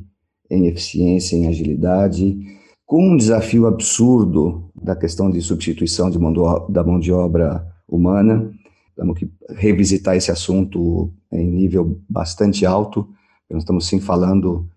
em 0.51 0.67
eficiência, 0.67 1.35
em 1.35 1.47
agilidade, 1.47 2.37
com 2.85 3.11
um 3.11 3.17
desafio 3.17 3.67
absurdo 3.67 4.69
da 4.75 4.95
questão 4.95 5.29
de 5.29 5.41
substituição 5.41 6.09
de 6.09 6.19
mão 6.19 6.33
do, 6.33 6.67
da 6.67 6.83
mão 6.83 6.99
de 6.99 7.11
obra 7.11 7.65
humana. 7.87 8.51
Temos 8.95 9.17
que 9.17 9.29
revisitar 9.55 10.15
esse 10.15 10.31
assunto 10.31 11.13
em 11.31 11.49
nível 11.49 11.99
bastante 12.09 12.65
alto. 12.65 13.07
Nós 13.49 13.63
estamos 13.63 13.87
sim 13.87 13.99
falando 13.99 14.67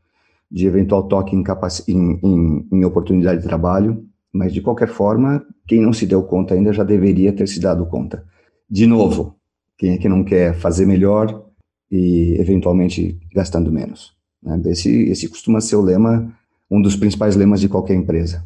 de 0.51 0.67
eventual 0.67 1.05
toque 1.05 1.35
em, 1.35 1.43
em, 1.89 2.21
em, 2.23 2.69
em 2.71 2.85
oportunidade 2.85 3.41
de 3.41 3.49
trabalho, 3.49 4.05
mas 4.33 4.53
de 4.53 4.61
qualquer 4.61 4.89
forma, 4.89 5.45
quem 5.67 5.81
não 5.81 5.93
se 5.93 6.07
deu 6.07 6.23
conta 6.23 6.55
ainda 6.55 6.73
já 6.73 6.83
deveria 6.83 7.33
ter 7.33 7.47
se 7.47 7.61
dado 7.61 7.87
conta. 7.87 8.25
De 8.69 8.87
novo, 8.87 9.37
quem 9.77 9.93
é 9.93 9.99
que 9.99 10.09
não 10.09 10.25
quer 10.25 10.55
fazer 10.55 10.87
melhor 10.87 11.47
e 11.91 12.37
eventualmente 12.41 13.21
gastando 13.35 13.71
menos? 13.71 14.17
Né? 14.43 14.61
Esse, 14.67 14.91
esse 15.11 15.29
costuma 15.29 15.61
ser 15.61 15.77
o 15.77 15.83
lema, 15.83 16.33
um 16.71 16.81
dos 16.81 16.97
principais 16.97 17.37
lemas 17.37 17.61
de 17.61 17.69
qualquer 17.69 17.95
empresa. 17.95 18.45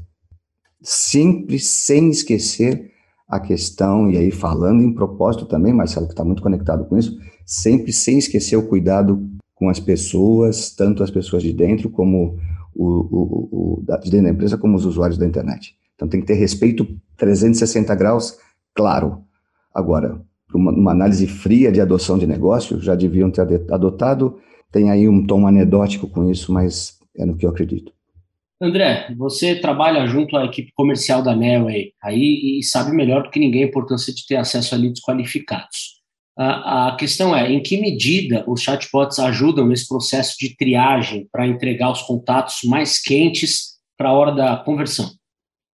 Sempre 0.83 1.59
sem 1.59 2.11
esquecer 2.11 2.91
a 3.29 3.41
questão, 3.41 4.11
e 4.11 4.17
aí 4.17 4.31
falando 4.31 4.83
em 4.83 4.93
propósito 4.93 5.47
também, 5.47 5.73
Marcelo, 5.73 6.07
que 6.07 6.13
está 6.13 6.25
muito 6.25 6.43
conectado 6.43 6.85
com 6.85 6.97
isso, 6.97 7.19
sempre 7.45 7.93
sem 7.93 8.19
esquecer 8.19 8.57
o 8.57 8.67
cuidado 8.67 9.29
com 9.55 9.69
as 9.69 9.81
pessoas, 9.81 10.71
tanto 10.71 11.03
as 11.03 11.11
pessoas 11.11 11.43
de 11.43 11.53
dentro 11.53 11.91
como 11.91 12.39
o, 12.77 12.85
o, 12.85 13.81
o, 13.81 13.99
de 14.03 14.11
dentro 14.11 14.27
da 14.27 14.33
empresa, 14.33 14.59
como 14.59 14.77
os 14.77 14.85
usuários 14.85 15.19
da 15.19 15.27
internet. 15.27 15.75
Então 15.95 16.07
tem 16.07 16.21
que 16.21 16.27
ter 16.27 16.35
respeito 16.35 16.87
360 17.17 17.95
graus, 17.95 18.39
claro. 18.75 19.23
Agora, 19.75 20.21
uma, 20.55 20.71
uma 20.71 20.93
análise 20.93 21.27
fria 21.27 21.73
de 21.73 21.81
adoção 21.81 22.19
de 22.19 22.27
negócio, 22.27 22.81
já 22.81 22.95
deviam 22.95 23.31
ter 23.31 23.43
adotado, 23.71 24.39
tem 24.71 24.91
aí 24.91 25.09
um 25.09 25.27
tom 25.27 25.47
anedótico 25.47 26.07
com 26.09 26.31
isso, 26.31 26.53
mas 26.53 26.99
é 27.17 27.25
no 27.25 27.37
que 27.37 27.47
eu 27.47 27.51
acredito. 27.51 27.93
André, 28.61 29.15
você 29.19 29.55
trabalha 29.55 30.07
junto 30.07 30.37
à 30.37 30.45
equipe 30.45 30.73
comercial 30.75 31.23
da 31.23 31.37
Nelway 31.37 31.93
aí 32.03 32.59
e 32.59 32.63
sabe 32.63 32.91
melhor 32.91 33.23
do 33.23 33.31
que 33.31 33.39
ninguém 33.39 33.65
a 33.65 33.67
importância 33.67 34.15
de 34.15 34.27
ter 34.27 34.37
acesso 34.37 34.75
a 34.75 34.79
leads 34.79 35.03
qualificados. 35.03 35.96
A, 36.39 36.95
questão 36.99 37.35
é, 37.35 37.51
em 37.51 37.63
que 37.63 37.81
medida 37.81 38.45
os 38.47 38.61
chatbots 38.61 39.19
ajudam 39.19 39.67
nesse 39.67 39.89
processo 39.89 40.37
de 40.39 40.55
triagem 40.55 41.27
para 41.33 41.47
entregar 41.47 41.91
os 41.91 42.03
contatos 42.03 42.61
mais 42.65 43.01
quentes 43.01 43.79
para 43.97 44.11
a 44.11 44.13
hora 44.13 44.33
da 44.33 44.57
conversão? 44.59 45.11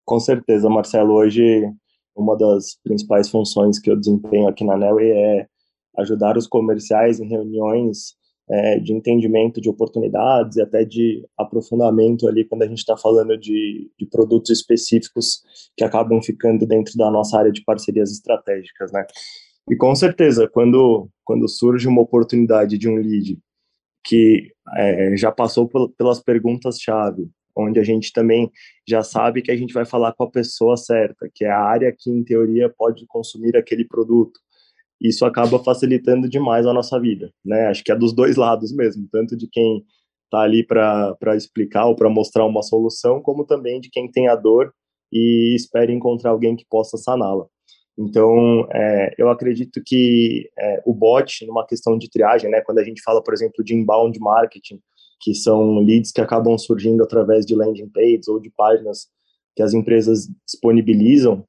Com 0.05 0.21
certeza, 0.21 0.71
Marcelo. 0.71 1.15
Hoje, 1.15 1.69
uma 2.15 2.37
das 2.37 2.77
principais 2.85 3.29
funções 3.29 3.81
que 3.81 3.91
eu 3.91 3.99
desempenho 3.99 4.47
aqui 4.47 4.65
na 4.65 4.77
Nelway 4.77 5.11
é 5.11 5.47
ajudar 5.99 6.37
os 6.37 6.47
comerciais 6.47 7.19
em 7.19 7.29
reuniões 7.29 8.15
é, 8.49 8.79
de 8.79 8.93
entendimento 8.93 9.61
de 9.61 9.69
oportunidades 9.69 10.57
e 10.57 10.63
até 10.63 10.85
de 10.85 11.27
aprofundamento 11.39 12.29
ali 12.29 12.45
quando 12.45 12.63
a 12.63 12.67
gente 12.67 12.79
está 12.79 12.97
falando 12.97 13.37
de, 13.37 13.91
de, 13.99 14.07
produtos 14.07 14.51
específicos 14.51 15.43
que 15.77 15.85
acabam 15.85 16.21
ficando 16.23 16.67
dentro 16.67 16.97
da 16.97 17.11
nossa 17.11 17.39
área 17.39 17.53
de 17.53 17.65
parcerias 17.65 18.11
estratégicas, 18.13 18.93
né? 18.93 19.07
E 19.71 19.77
com 19.77 19.95
certeza, 19.95 20.49
quando, 20.49 21.09
quando 21.25 21.49
surge 21.49 21.87
uma 21.87 22.03
oportunidade 22.03 22.77
de 22.77 22.89
um 22.89 22.97
lead 22.97 23.39
que 24.05 24.53
é, 24.77 25.17
já 25.17 25.31
passou 25.31 25.69
pelas 25.97 26.21
perguntas-chave, 26.21 27.31
onde 27.57 27.79
a 27.79 27.85
gente 27.85 28.13
também 28.13 28.51
já 28.89 29.03
sabe 29.03 29.43
que 29.43 29.51
a 29.51 29.57
gente 29.57 29.73
vai 29.73 29.85
falar 29.85 30.13
com 30.15 30.25
a 30.25 30.31
pessoa 30.31 30.77
certa, 30.77 31.31
que 31.33 31.45
é 31.45 31.51
a 31.51 31.61
área 31.61 31.95
que, 31.97 32.11
em 32.11 32.25
teoria, 32.25 32.73
pode 32.77 33.07
consumir 33.07 33.57
aquele 33.57 33.85
produto, 33.85 34.41
isso 35.01 35.25
acaba 35.25 35.59
facilitando 35.63 36.29
demais 36.29 36.67
a 36.67 36.73
nossa 36.73 36.99
vida, 37.01 37.33
né? 37.45 37.67
Acho 37.67 37.83
que 37.83 37.93
é 37.93 37.97
dos 37.97 38.13
dois 38.13 38.37
lados 38.37 38.73
mesmo, 38.73 39.07
tanto 39.11 39.37
de 39.37 39.49
quem 39.49 39.85
está 40.25 40.41
ali 40.41 40.65
para 40.65 41.37
explicar 41.37 41.87
ou 41.87 41.97
para 41.97 42.09
mostrar 42.09 42.47
uma 42.47 42.63
solução, 42.63 43.21
como 43.21 43.45
também 43.45 43.81
de 43.81 43.91
quem 43.91 44.11
tem 44.11 44.29
a 44.29 44.37
dor 44.37 44.73
e 45.13 45.55
espera 45.55 45.93
encontrar 45.93 46.31
alguém 46.31 46.57
que 46.57 46.65
possa 46.71 46.97
saná-la. 46.97 47.47
Então, 47.99 48.67
é, 48.73 49.15
eu 49.19 49.29
acredito 49.29 49.83
que 49.85 50.49
é, 50.59 50.83
o 50.87 50.95
bot, 50.95 51.47
numa 51.47 51.67
questão 51.67 51.99
de 51.99 52.09
triagem, 52.09 52.51
né, 52.51 52.61
quando 52.63 52.79
a 52.79 52.85
gente 52.85 53.03
fala, 53.03 53.23
por 53.23 53.35
exemplo, 53.35 53.63
de 53.63 53.75
inbound 53.75 54.19
marketing, 54.19 54.81
que 55.21 55.35
são 55.35 55.79
leads 55.79 56.11
que 56.11 56.21
acabam 56.21 56.57
surgindo 56.59 57.03
através 57.03 57.47
de 57.47 57.55
landing 57.55 57.89
pages 57.89 58.29
ou 58.29 58.41
de 58.41 58.51
páginas 58.51 59.09
que 59.55 59.63
as 59.63 59.75
empresas 59.75 60.29
disponibilizam, 60.47 61.45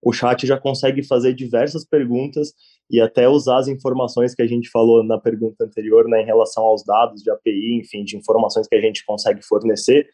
o 0.00 0.12
chat 0.12 0.46
já 0.46 0.56
consegue 0.56 1.02
fazer 1.02 1.34
diversas 1.34 1.84
perguntas 1.84 2.54
e 2.90 3.00
até 3.00 3.28
usar 3.28 3.58
as 3.58 3.68
informações 3.68 4.34
que 4.34 4.42
a 4.42 4.46
gente 4.46 4.70
falou 4.70 5.02
na 5.02 5.18
pergunta 5.18 5.64
anterior, 5.64 6.08
né, 6.08 6.22
em 6.22 6.24
relação 6.24 6.62
aos 6.64 6.84
dados 6.84 7.22
de 7.22 7.30
API, 7.30 7.80
enfim, 7.80 8.04
de 8.04 8.16
informações 8.16 8.68
que 8.68 8.76
a 8.76 8.80
gente 8.80 9.04
consegue 9.04 9.42
fornecer, 9.42 10.08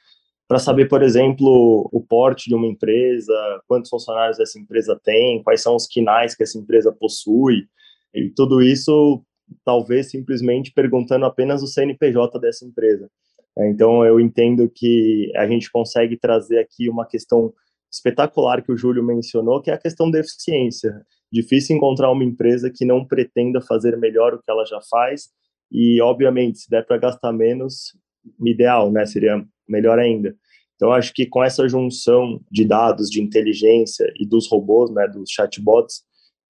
para 0.46 0.58
saber, 0.58 0.88
por 0.88 1.02
exemplo, 1.02 1.88
o 1.92 2.00
porte 2.00 2.48
de 2.48 2.54
uma 2.54 2.66
empresa, 2.66 3.32
quantos 3.66 3.90
funcionários 3.90 4.38
essa 4.38 4.58
empresa 4.58 4.98
tem, 5.02 5.42
quais 5.42 5.62
são 5.62 5.74
os 5.74 5.86
quinais 5.86 6.34
que 6.34 6.42
essa 6.42 6.58
empresa 6.58 6.92
possui, 6.92 7.66
e 8.14 8.30
tudo 8.30 8.62
isso 8.62 9.22
talvez 9.64 10.10
simplesmente 10.10 10.72
perguntando 10.72 11.24
apenas 11.24 11.62
o 11.62 11.66
CNPJ 11.66 12.38
dessa 12.38 12.64
empresa. 12.64 13.10
É, 13.56 13.68
então, 13.68 14.04
eu 14.04 14.18
entendo 14.20 14.68
que 14.68 15.32
a 15.36 15.46
gente 15.46 15.70
consegue 15.70 16.16
trazer 16.16 16.58
aqui 16.58 16.88
uma 16.88 17.06
questão 17.06 17.52
espetacular 17.90 18.62
que 18.62 18.72
o 18.72 18.76
Júlio 18.76 19.04
mencionou, 19.04 19.62
que 19.62 19.70
é 19.70 19.74
a 19.74 19.78
questão 19.78 20.10
da 20.10 20.18
eficiência. 20.18 21.02
Difícil 21.30 21.76
encontrar 21.76 22.10
uma 22.10 22.24
empresa 22.24 22.70
que 22.70 22.84
não 22.84 23.04
pretenda 23.04 23.60
fazer 23.60 23.96
melhor 23.96 24.34
o 24.34 24.38
que 24.38 24.50
ela 24.50 24.64
já 24.64 24.80
faz 24.90 25.28
e, 25.70 26.00
obviamente, 26.00 26.58
se 26.58 26.70
der 26.70 26.84
para 26.84 26.98
gastar 26.98 27.32
menos, 27.32 27.96
ideal, 28.44 28.90
né? 28.90 29.06
Seria 29.06 29.44
melhor 29.68 29.98
ainda. 29.98 30.34
Então, 30.76 30.92
acho 30.92 31.12
que 31.12 31.26
com 31.26 31.42
essa 31.42 31.68
junção 31.68 32.40
de 32.50 32.64
dados, 32.64 33.08
de 33.08 33.22
inteligência 33.22 34.12
e 34.18 34.26
dos 34.26 34.48
robôs, 34.50 34.90
né, 34.90 35.06
dos 35.08 35.30
chatbots, 35.30 36.02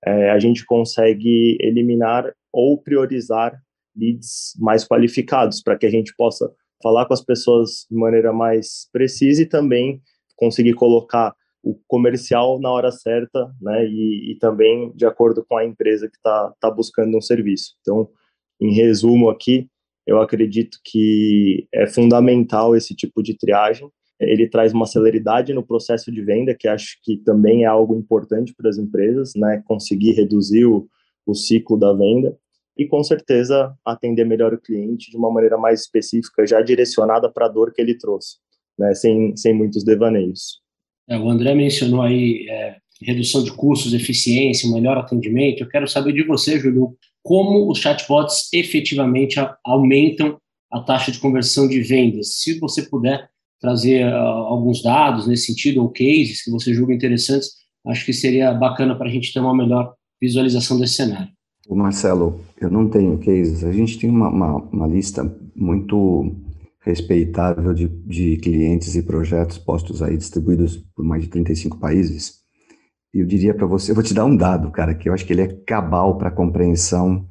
é, 0.05 0.31
a 0.31 0.39
gente 0.39 0.65
consegue 0.65 1.57
eliminar 1.61 2.33
ou 2.53 2.81
priorizar 2.81 3.59
leads 3.97 4.55
mais 4.59 4.87
qualificados 4.87 5.63
para 5.63 5.79
que 5.79 5.87
a 5.87 5.91
gente 5.91 6.15
possa 6.17 6.51
falar 6.83 7.07
com 7.07 7.15
as 7.15 7.25
pessoas 7.25 7.87
de 7.91 7.97
maneira 7.97 8.33
mais 8.33 8.89
precisa 8.93 9.43
e 9.43 9.47
também 9.47 10.03
conseguir 10.37 10.75
colocar 10.75 11.35
o 11.63 11.79
comercial 11.87 12.61
na 12.61 12.71
hora 12.71 12.91
certa, 12.91 13.51
né, 13.61 13.87
e, 13.87 14.33
e 14.33 14.39
também 14.39 14.93
de 14.95 15.07
acordo 15.07 15.45
com 15.49 15.57
a 15.57 15.65
empresa 15.65 16.09
que 16.09 16.17
está 16.17 16.53
tá 16.61 16.71
buscando 16.71 17.17
um 17.17 17.23
serviço. 17.23 17.75
Então, 17.81 18.09
em 18.61 18.75
resumo 18.75 19.31
aqui, 19.31 19.69
eu 20.07 20.21
acredito 20.21 20.79
que 20.85 21.67
é 21.73 21.87
fundamental 21.87 22.77
esse 22.77 22.95
tipo 22.95 23.23
de 23.23 23.37
triagem. 23.37 23.89
Ele 24.21 24.49
traz 24.49 24.73
uma 24.73 24.87
celeridade 24.87 25.53
no 25.53 25.67
processo 25.67 26.11
de 26.13 26.23
venda, 26.23 26.55
que 26.59 26.69
acho 26.69 26.99
que 27.03 27.17
também 27.19 27.65
é 27.65 27.67
algo 27.67 27.97
importante 27.97 28.55
para 28.57 28.71
as 28.71 28.79
empresas, 28.79 29.33
né, 29.35 29.63
conseguir 29.67 30.13
reduzir 30.13 30.65
o, 30.67 30.87
o 31.27 31.35
ciclo 31.35 31.77
da 31.77 31.93
venda 31.93 32.37
e 32.77 32.87
com 32.87 33.03
certeza 33.03 33.75
atender 33.85 34.25
melhor 34.25 34.53
o 34.53 34.61
cliente 34.61 35.11
de 35.11 35.17
uma 35.17 35.31
maneira 35.31 35.57
mais 35.57 35.83
específica, 35.83 36.47
já 36.47 36.61
direcionada 36.61 37.31
para 37.31 37.47
a 37.47 37.49
dor 37.49 37.73
que 37.73 37.81
ele 37.81 37.97
trouxe 37.97 38.37
né, 38.79 38.95
sem, 38.95 39.37
sem 39.37 39.55
muitos 39.55 39.85
devaneios. 39.85 40.61
É, 41.09 41.19
o 41.19 41.29
André 41.29 41.55
mencionou 41.55 42.03
aí 42.03 42.47
é, 42.49 42.77
redução 43.03 43.43
de 43.43 43.53
custos, 43.53 43.93
eficiência, 43.93 44.71
melhor 44.71 44.97
atendimento. 44.97 45.63
Eu 45.63 45.69
quero 45.69 45.87
saber 45.87 46.13
de 46.13 46.25
você, 46.25 46.59
Júlio, 46.59 46.97
como 47.25 47.71
os 47.71 47.79
chatbots 47.79 48.53
efetivamente 48.53 49.41
aumentam 49.65 50.39
a 50.71 50.81
taxa 50.81 51.11
de 51.11 51.19
conversão 51.19 51.67
de 51.67 51.81
vendas. 51.81 52.37
Se 52.43 52.59
você 52.61 52.83
puder 52.83 53.29
trazer 53.61 54.07
uh, 54.07 54.15
alguns 54.15 54.83
dados 54.83 55.27
nesse 55.27 55.47
sentido, 55.47 55.81
ou 55.81 55.89
cases 55.89 56.45
que 56.45 56.51
você 56.51 56.75
julga 56.75 56.93
interessantes, 56.93 57.53
acho 57.87 58.05
que 58.05 58.13
seria 58.13 58.53
bacana 58.53 58.95
para 58.95 59.09
a 59.09 59.11
gente 59.11 59.33
ter 59.33 59.41
uma 59.41 59.57
melhor 59.57 59.95
visualização 60.21 60.79
desse 60.79 60.95
cenário. 60.95 61.33
Marcelo, 61.71 62.41
eu 62.61 62.71
não 62.71 62.91
tenho 62.91 63.17
cases. 63.19 63.65
A 63.65 63.73
gente 63.73 63.99
tem 63.99 64.11
uma, 64.11 64.29
uma, 64.29 64.57
uma 64.57 64.87
lista 64.87 65.25
muito 65.57 66.37
respeitável 66.81 67.73
de, 67.73 67.89
de 67.89 68.37
clientes 68.37 68.95
e 68.95 69.03
projetos 69.03 69.57
postos 69.57 70.03
aí, 70.03 70.19
distribuídos 70.19 70.77
por 70.95 71.03
mais 71.03 71.23
de 71.23 71.31
35 71.31 71.79
países. 71.79 72.44
Eu 73.15 73.25
diria 73.25 73.55
para 73.55 73.65
você, 73.65 73.93
eu 73.93 73.95
vou 73.95 74.03
te 74.03 74.13
dar 74.13 74.25
um 74.25 74.37
dado, 74.37 74.73
cara, 74.73 74.93
que 74.93 75.09
eu 75.09 75.15
acho 75.15 75.25
que 75.25 75.33
ele 75.33 75.43
é 75.43 75.47
cabal 75.47 76.19
para 76.19 76.31
a 76.31 76.33
compreensão 76.33 77.25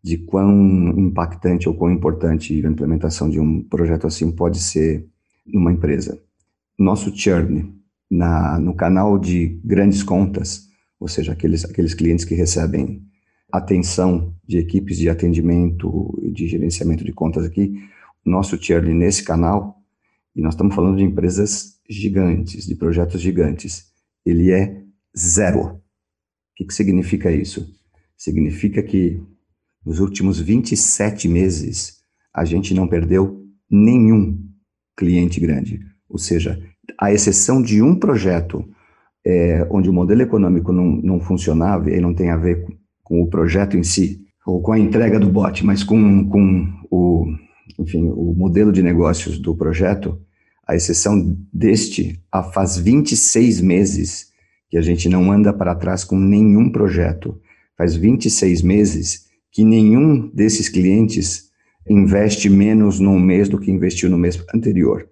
de 0.00 0.18
quão 0.18 0.88
impactante 0.96 1.68
ou 1.68 1.74
quão 1.74 1.90
importante 1.90 2.64
a 2.64 2.70
implementação 2.70 3.28
de 3.28 3.40
um 3.40 3.60
projeto 3.60 4.06
assim 4.06 4.30
pode 4.30 4.60
ser 4.60 5.04
numa 5.44 5.72
empresa. 5.72 6.16
Nosso 6.78 7.12
churn 7.12 7.74
na, 8.08 8.56
no 8.60 8.72
canal 8.72 9.18
de 9.18 9.60
grandes 9.64 10.04
contas, 10.04 10.68
ou 11.00 11.08
seja, 11.08 11.32
aqueles, 11.32 11.64
aqueles 11.64 11.92
clientes 11.92 12.24
que 12.24 12.36
recebem 12.36 13.02
atenção 13.50 14.32
de 14.46 14.58
equipes 14.58 14.96
de 14.96 15.08
atendimento 15.08 16.16
e 16.22 16.30
de 16.30 16.46
gerenciamento 16.46 17.02
de 17.02 17.12
contas 17.12 17.44
aqui, 17.44 17.82
nosso 18.24 18.56
tier 18.56 18.80
nesse 18.84 19.24
canal, 19.24 19.82
e 20.36 20.40
nós 20.40 20.54
estamos 20.54 20.72
falando 20.72 20.98
de 20.98 21.04
empresas 21.04 21.80
gigantes, 21.90 22.64
de 22.64 22.76
projetos 22.76 23.20
gigantes, 23.20 23.86
ele 24.24 24.52
é 24.52 24.85
zero. 25.18 25.60
O 25.60 25.80
que, 26.56 26.64
que 26.64 26.74
significa 26.74 27.30
isso? 27.30 27.66
Significa 28.16 28.82
que 28.82 29.20
nos 29.84 30.00
últimos 30.00 30.40
27 30.40 31.28
meses 31.28 31.98
a 32.34 32.44
gente 32.44 32.74
não 32.74 32.88
perdeu 32.88 33.44
nenhum 33.70 34.38
cliente 34.96 35.40
grande. 35.40 35.80
Ou 36.08 36.18
seja, 36.18 36.60
a 37.00 37.12
exceção 37.12 37.62
de 37.62 37.82
um 37.82 37.98
projeto 37.98 38.64
é, 39.26 39.66
onde 39.70 39.90
o 39.90 39.92
modelo 39.92 40.22
econômico 40.22 40.72
não, 40.72 40.86
não 41.02 41.20
funcionava 41.20 41.90
e 41.90 42.00
não 42.00 42.14
tem 42.14 42.30
a 42.30 42.36
ver 42.36 42.64
com, 42.64 42.76
com, 43.02 43.22
o 43.22 43.28
projeto 43.28 43.76
em 43.76 43.82
si, 43.82 44.24
ou 44.46 44.62
com 44.62 44.72
a 44.72 44.78
entrega 44.78 45.18
do 45.18 45.28
bot, 45.28 45.64
mas 45.64 45.82
com, 45.82 46.28
com 46.28 46.72
o, 46.90 47.26
enfim, 47.78 48.08
o 48.08 48.32
modelo 48.34 48.72
de 48.72 48.82
negócios 48.82 49.38
do 49.38 49.54
projeto, 49.56 50.20
a 50.66 50.76
exceção 50.76 51.36
deste, 51.52 52.22
há 52.30 52.42
faz 52.42 52.76
26 52.78 53.60
meses 53.60 54.32
que 54.68 54.76
a 54.76 54.82
gente 54.82 55.08
não 55.08 55.30
anda 55.30 55.52
para 55.52 55.74
trás 55.74 56.04
com 56.04 56.18
nenhum 56.18 56.70
projeto. 56.70 57.40
Faz 57.76 57.94
26 57.94 58.62
meses 58.62 59.26
que 59.52 59.64
nenhum 59.64 60.28
desses 60.34 60.68
clientes 60.68 61.46
investe 61.88 62.50
menos 62.50 62.98
num 62.98 63.18
mês 63.18 63.48
do 63.48 63.58
que 63.58 63.70
investiu 63.70 64.10
no 64.10 64.18
mês 64.18 64.42
anterior. 64.54 65.08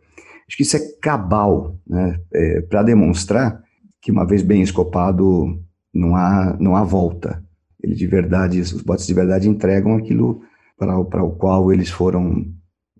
Acho 0.46 0.56
que 0.56 0.62
isso 0.62 0.76
é 0.76 0.80
cabal, 1.00 1.78
né? 1.86 2.18
É, 2.32 2.60
para 2.62 2.82
demonstrar 2.82 3.62
que 4.02 4.12
uma 4.12 4.26
vez 4.26 4.42
bem 4.42 4.60
escopado, 4.60 5.58
não 5.92 6.14
há, 6.16 6.56
não 6.60 6.76
há 6.76 6.82
volta. 6.82 7.42
Ele 7.82 7.94
de 7.94 8.06
verdade, 8.06 8.60
os 8.60 8.82
bots 8.82 9.06
de 9.06 9.14
verdade 9.14 9.48
entregam 9.48 9.96
aquilo 9.96 10.42
para, 10.76 11.02
para 11.04 11.22
o 11.22 11.36
qual 11.36 11.72
eles 11.72 11.88
foram, 11.88 12.44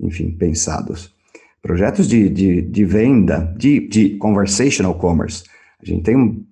enfim, 0.00 0.30
pensados. 0.30 1.12
Projetos 1.60 2.08
de, 2.08 2.28
de, 2.28 2.62
de 2.62 2.84
venda, 2.84 3.54
de, 3.56 3.88
de 3.88 4.16
conversational 4.16 4.94
commerce, 4.94 5.44
a 5.90 5.94
gente 5.94 6.04
tem 6.04 6.46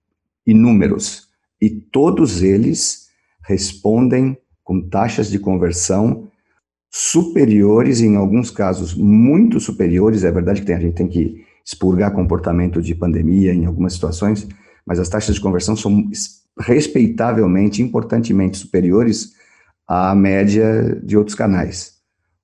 inúmeros, 0.46 1.28
e 1.60 1.70
todos 1.70 2.42
eles 2.42 3.08
respondem 3.44 4.36
com 4.64 4.88
taxas 4.88 5.30
de 5.30 5.38
conversão 5.38 6.28
superiores, 6.90 8.00
em 8.00 8.16
alguns 8.16 8.50
casos 8.50 8.94
muito 8.94 9.58
superiores. 9.58 10.24
É 10.24 10.30
verdade 10.30 10.60
que 10.60 10.66
tem, 10.66 10.76
a 10.76 10.80
gente 10.80 10.94
tem 10.94 11.08
que 11.08 11.44
expurgar 11.64 12.12
comportamento 12.12 12.82
de 12.82 12.94
pandemia 12.94 13.54
em 13.54 13.64
algumas 13.64 13.94
situações, 13.94 14.46
mas 14.86 14.98
as 14.98 15.08
taxas 15.08 15.36
de 15.36 15.40
conversão 15.40 15.76
são 15.76 16.10
respeitavelmente, 16.58 17.80
importantemente 17.80 18.58
superiores 18.58 19.32
à 19.86 20.14
média 20.14 21.00
de 21.02 21.16
outros 21.16 21.36
canais. 21.36 21.94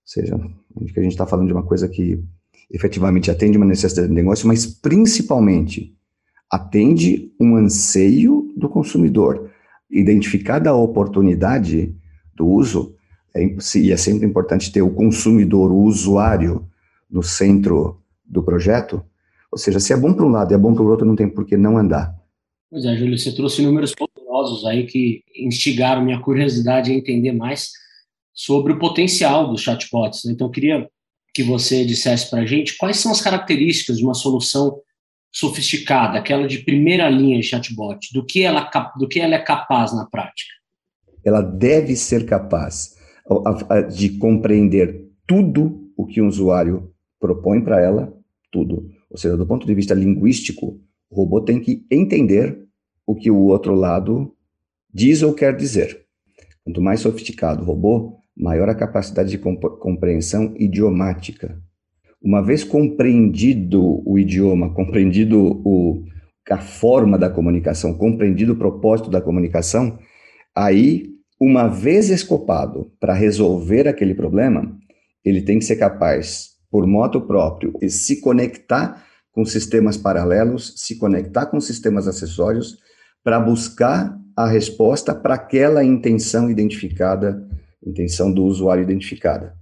Ou 0.03 0.23
seja, 0.23 0.35
a 0.37 1.01
gente 1.03 1.13
está 1.13 1.27
falando 1.27 1.49
de 1.49 1.53
uma 1.53 1.65
coisa 1.65 1.89
que 1.89 2.23
efetivamente 2.71 3.31
atende 3.31 3.57
uma 3.57 3.67
necessidade 3.67 4.09
de 4.09 4.15
negócio, 4.15 4.47
mas 4.47 4.65
principalmente 4.67 5.98
atende 6.51 7.33
um 7.41 7.57
anseio 7.57 8.53
do 8.57 8.69
consumidor. 8.69 9.51
Identificada 9.91 10.71
a 10.71 10.77
oportunidade 10.77 11.95
do 12.35 12.47
uso, 12.47 12.95
é, 13.35 13.43
e 13.77 13.93
é 13.93 13.97
sempre 13.97 14.27
importante 14.27 14.73
ter 14.73 14.83
o 14.83 14.91
consumidor, 14.91 15.71
o 15.71 15.83
usuário, 15.83 16.69
no 17.11 17.23
centro 17.23 18.01
do 18.25 18.43
projeto. 18.43 19.03
Ou 19.51 19.59
seja, 19.59 19.81
se 19.81 19.93
é 19.93 19.97
bom 19.97 20.13
para 20.13 20.27
um 20.27 20.31
lado 20.31 20.53
e 20.53 20.55
é 20.55 20.59
bom 20.59 20.75
para 20.75 20.83
o 20.83 20.89
outro, 20.89 21.07
não 21.07 21.17
tem 21.17 21.29
por 21.29 21.47
que 21.47 21.57
não 21.57 21.79
andar. 21.79 22.15
Pois 22.71 22.85
é, 22.85 22.97
Júlio, 22.97 23.19
você 23.19 23.35
trouxe 23.35 23.63
números 23.63 23.95
poderosos 23.95 24.67
aí 24.67 24.87
que 24.87 25.23
instigaram 25.35 26.05
minha 26.05 26.21
curiosidade 26.21 26.91
a 26.91 26.95
entender 26.95 27.33
mais 27.33 27.71
sobre 28.35 28.75
o 28.75 28.79
potencial 28.79 29.51
dos 29.51 29.63
chatbots. 29.63 30.27
Então, 30.27 30.49
eu 30.49 30.51
queria 30.51 30.89
que 31.35 31.43
você 31.43 31.85
dissesse 31.85 32.29
para 32.29 32.43
a 32.43 32.47
gente 32.47 32.77
quais 32.77 32.99
são 32.99 33.11
as 33.11 33.21
características 33.21 33.97
de 33.99 34.05
uma 34.05 34.15
solução 34.15 34.79
sofisticada, 35.33 36.19
aquela 36.19 36.47
de 36.47 36.59
primeira 36.59 37.09
linha 37.09 37.39
de 37.39 37.47
chatbot, 37.47 38.13
do 38.13 38.25
que 38.25 38.43
ela, 38.43 38.71
do 38.99 39.07
que 39.07 39.21
ela 39.21 39.35
é 39.35 39.39
capaz 39.39 39.95
na 39.95 40.07
prática. 40.07 40.51
Ela 41.25 41.43
deve 41.43 41.95
ser 41.97 42.27
capaz 42.27 42.97
de 43.95 44.11
compreender 44.19 45.07
tudo 45.27 45.93
o 45.97 46.07
que 46.07 46.23
um 46.23 46.29
usuário 46.29 46.93
propõe 47.21 47.61
para 47.61 47.81
ela, 47.81 48.13
tudo. 48.51 48.89
Ou 49.11 49.19
seja, 49.19 49.37
do 49.37 49.47
ponto 49.47 49.67
de 49.67 49.75
vista 49.75 49.95
linguístico, 49.95 50.81
o 51.11 51.17
robô 51.17 51.41
tem 51.41 51.61
que 51.61 51.85
entender 51.91 52.67
o 53.07 53.15
que 53.15 53.31
o 53.31 53.37
outro 53.37 53.75
lado 53.75 54.35
diz 54.93 55.23
ou 55.23 55.35
quer 55.35 55.57
dizer. 55.57 56.07
Quanto 56.65 56.81
mais 56.81 57.01
sofisticado 57.01 57.63
o 57.63 57.67
robô, 57.67 58.19
maior 58.37 58.69
a 58.69 58.75
capacidade 58.75 59.31
de 59.31 59.39
compreensão 59.39 60.55
idiomática. 60.57 61.61
Uma 62.21 62.43
vez 62.43 62.65
compreendido 62.65 64.03
o 64.05 64.19
idioma, 64.19 64.75
compreendido 64.75 65.63
o, 65.65 66.05
a 66.51 66.59
forma 66.59 67.17
da 67.17 67.31
comunicação, 67.31 67.95
compreendido 67.95 68.53
o 68.53 68.57
propósito 68.57 69.11
da 69.11 69.21
comunicação, 69.21 69.99
aí, 70.55 71.07
uma 71.41 71.69
vez 71.69 72.11
escopado 72.11 72.91
para 72.99 73.15
resolver 73.15 73.87
aquele 73.87 74.15
problema, 74.15 74.77
ele 75.25 75.43
tem 75.43 75.59
que 75.59 75.65
ser 75.65 75.77
capaz, 75.77 76.51
por 76.71 76.87
modo 76.87 77.21
próprio, 77.23 77.73
de 77.81 77.91
se 77.91 78.21
conectar 78.21 79.05
com 79.31 79.45
sistemas 79.45 79.97
paralelos, 79.97 80.75
se 80.77 80.99
conectar 80.99 81.47
com 81.47 81.61
sistemas 81.61 82.09
acessórios, 82.09 82.79
para 83.23 83.39
buscar 83.39 84.19
a 84.37 84.47
resposta 84.49 85.15
para 85.15 85.35
aquela 85.35 85.85
intenção 85.85 86.51
identificada 86.51 87.47
intenção 87.85 88.33
do 88.33 88.45
usuário 88.45 88.83
identificada. 88.83 89.55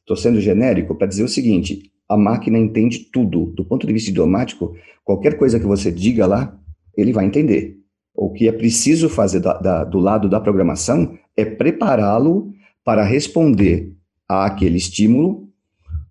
Estou 0.00 0.16
sendo 0.16 0.40
genérico 0.40 0.94
para 0.94 1.06
dizer 1.06 1.22
o 1.22 1.28
seguinte: 1.28 1.91
a 2.12 2.16
máquina 2.16 2.58
entende 2.58 3.10
tudo. 3.12 3.46
Do 3.46 3.64
ponto 3.64 3.86
de 3.86 3.92
vista 3.92 4.10
idiomático, 4.10 4.74
qualquer 5.04 5.38
coisa 5.38 5.58
que 5.58 5.66
você 5.66 5.90
diga 5.90 6.26
lá, 6.26 6.58
ele 6.96 7.12
vai 7.12 7.24
entender. 7.24 7.78
O 8.14 8.30
que 8.30 8.46
é 8.46 8.52
preciso 8.52 9.08
fazer 9.08 9.40
da, 9.40 9.58
da, 9.58 9.84
do 9.84 9.98
lado 9.98 10.28
da 10.28 10.40
programação 10.40 11.18
é 11.36 11.44
prepará-lo 11.44 12.52
para 12.84 13.02
responder 13.02 13.94
àquele 14.28 14.76
estímulo, 14.76 15.48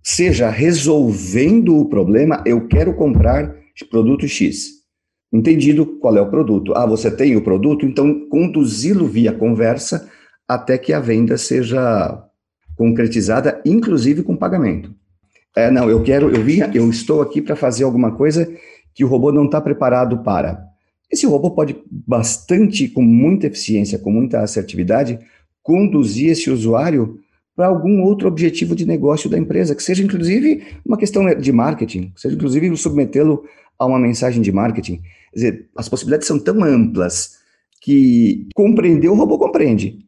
seja 0.01 0.49
resolvendo 0.49 1.77
o 1.77 1.87
problema, 1.87 2.43
eu 2.45 2.67
quero 2.67 2.95
comprar 2.95 3.61
produto 3.89 4.27
X. 4.27 4.81
Entendido 5.33 5.85
qual 5.85 6.17
é 6.17 6.21
o 6.21 6.29
produto. 6.29 6.73
Ah, 6.75 6.85
você 6.85 7.09
tem 7.09 7.35
o 7.35 7.43
produto, 7.43 7.85
então 7.85 8.27
conduzi-lo 8.27 9.07
via 9.07 9.31
conversa 9.31 10.09
até 10.47 10.77
que 10.77 10.91
a 10.91 10.99
venda 10.99 11.37
seja 11.37 12.21
concretizada, 12.75 13.61
inclusive 13.65 14.23
com 14.23 14.35
pagamento. 14.35 14.93
É, 15.55 15.69
não, 15.69 15.89
eu 15.89 16.01
quero, 16.01 16.33
eu 16.33 16.43
vim, 16.43 16.59
eu 16.73 16.89
estou 16.89 17.21
aqui 17.21 17.41
para 17.41 17.55
fazer 17.55 17.83
alguma 17.83 18.15
coisa 18.15 18.51
que 18.93 19.03
o 19.03 19.07
robô 19.07 19.31
não 19.31 19.45
está 19.45 19.59
preparado 19.59 20.23
para. 20.23 20.63
Esse 21.11 21.25
robô 21.25 21.51
pode 21.51 21.75
bastante, 21.89 22.87
com 22.87 23.01
muita 23.01 23.47
eficiência, 23.47 23.99
com 23.99 24.11
muita 24.11 24.39
assertividade, 24.39 25.19
conduzir 25.61 26.29
esse 26.29 26.49
usuário 26.49 27.19
para 27.55 27.67
algum 27.67 28.01
outro 28.01 28.27
objetivo 28.27 28.75
de 28.75 28.85
negócio 28.85 29.29
da 29.29 29.37
empresa, 29.37 29.75
que 29.75 29.83
seja 29.83 30.03
inclusive 30.03 30.63
uma 30.85 30.97
questão 30.97 31.25
de 31.35 31.51
marketing, 31.51 32.13
seja 32.15 32.35
inclusive 32.35 32.75
submetê-lo 32.77 33.43
a 33.77 33.85
uma 33.85 33.99
mensagem 33.99 34.41
de 34.41 34.51
marketing. 34.51 35.01
Quer 35.31 35.35
dizer, 35.35 35.69
as 35.75 35.89
possibilidades 35.89 36.27
são 36.27 36.39
tão 36.39 36.63
amplas 36.63 37.41
que 37.81 38.47
compreender 38.55 39.09
o 39.09 39.15
robô 39.15 39.37
compreende. 39.37 39.99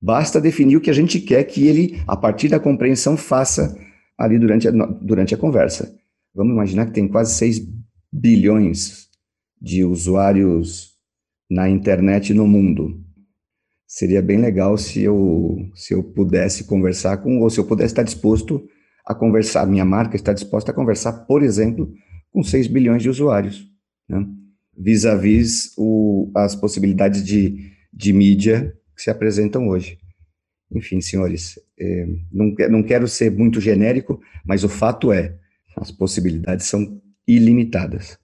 Basta 0.00 0.40
definir 0.40 0.76
o 0.76 0.80
que 0.80 0.90
a 0.90 0.94
gente 0.94 1.20
quer 1.20 1.42
que 1.44 1.66
ele, 1.66 2.00
a 2.06 2.16
partir 2.16 2.48
da 2.48 2.60
compreensão, 2.60 3.16
faça 3.16 3.76
ali 4.18 4.38
durante 4.38 4.68
a, 4.68 4.70
durante 4.70 5.34
a 5.34 5.38
conversa. 5.38 5.94
Vamos 6.34 6.52
imaginar 6.52 6.86
que 6.86 6.92
tem 6.92 7.08
quase 7.08 7.34
6 7.34 7.66
bilhões 8.12 9.08
de 9.60 9.84
usuários 9.84 10.92
na 11.50 11.68
internet 11.68 12.32
no 12.32 12.46
mundo. 12.46 13.00
Seria 13.86 14.22
bem 14.22 14.38
legal 14.38 14.78
se 14.78 15.02
eu, 15.02 15.70
se 15.74 15.92
eu 15.92 16.02
pudesse 16.02 16.64
conversar 16.64 17.18
com, 17.18 17.40
ou 17.40 17.50
se 17.50 17.60
eu 17.60 17.64
pudesse 17.64 17.92
estar 17.92 18.02
disposto 18.02 18.66
a 19.04 19.14
conversar, 19.14 19.66
minha 19.66 19.84
marca 19.84 20.16
está 20.16 20.32
disposta 20.32 20.70
a 20.70 20.74
conversar, 20.74 21.26
por 21.26 21.42
exemplo, 21.42 21.92
com 22.30 22.42
6 22.42 22.68
bilhões 22.68 23.02
de 23.02 23.10
usuários, 23.10 23.68
né? 24.08 24.26
vis-à-vis 24.76 25.74
-vis 25.76 26.30
as 26.34 26.54
possibilidades 26.54 27.22
de, 27.22 27.70
de 27.92 28.12
mídia 28.12 28.74
que 28.96 29.02
se 29.02 29.10
apresentam 29.10 29.68
hoje. 29.68 29.98
Enfim, 30.74 31.00
senhores, 31.00 31.58
é, 31.82 32.06
não, 32.30 32.54
não 32.70 32.82
quero 32.82 33.08
ser 33.08 33.32
muito 33.32 33.60
genérico, 33.60 34.20
mas 34.46 34.62
o 34.62 34.68
fato 34.68 35.12
é, 35.12 35.34
as 35.76 35.90
possibilidades 35.90 36.66
são 36.66 37.00
ilimitadas. 37.26 38.16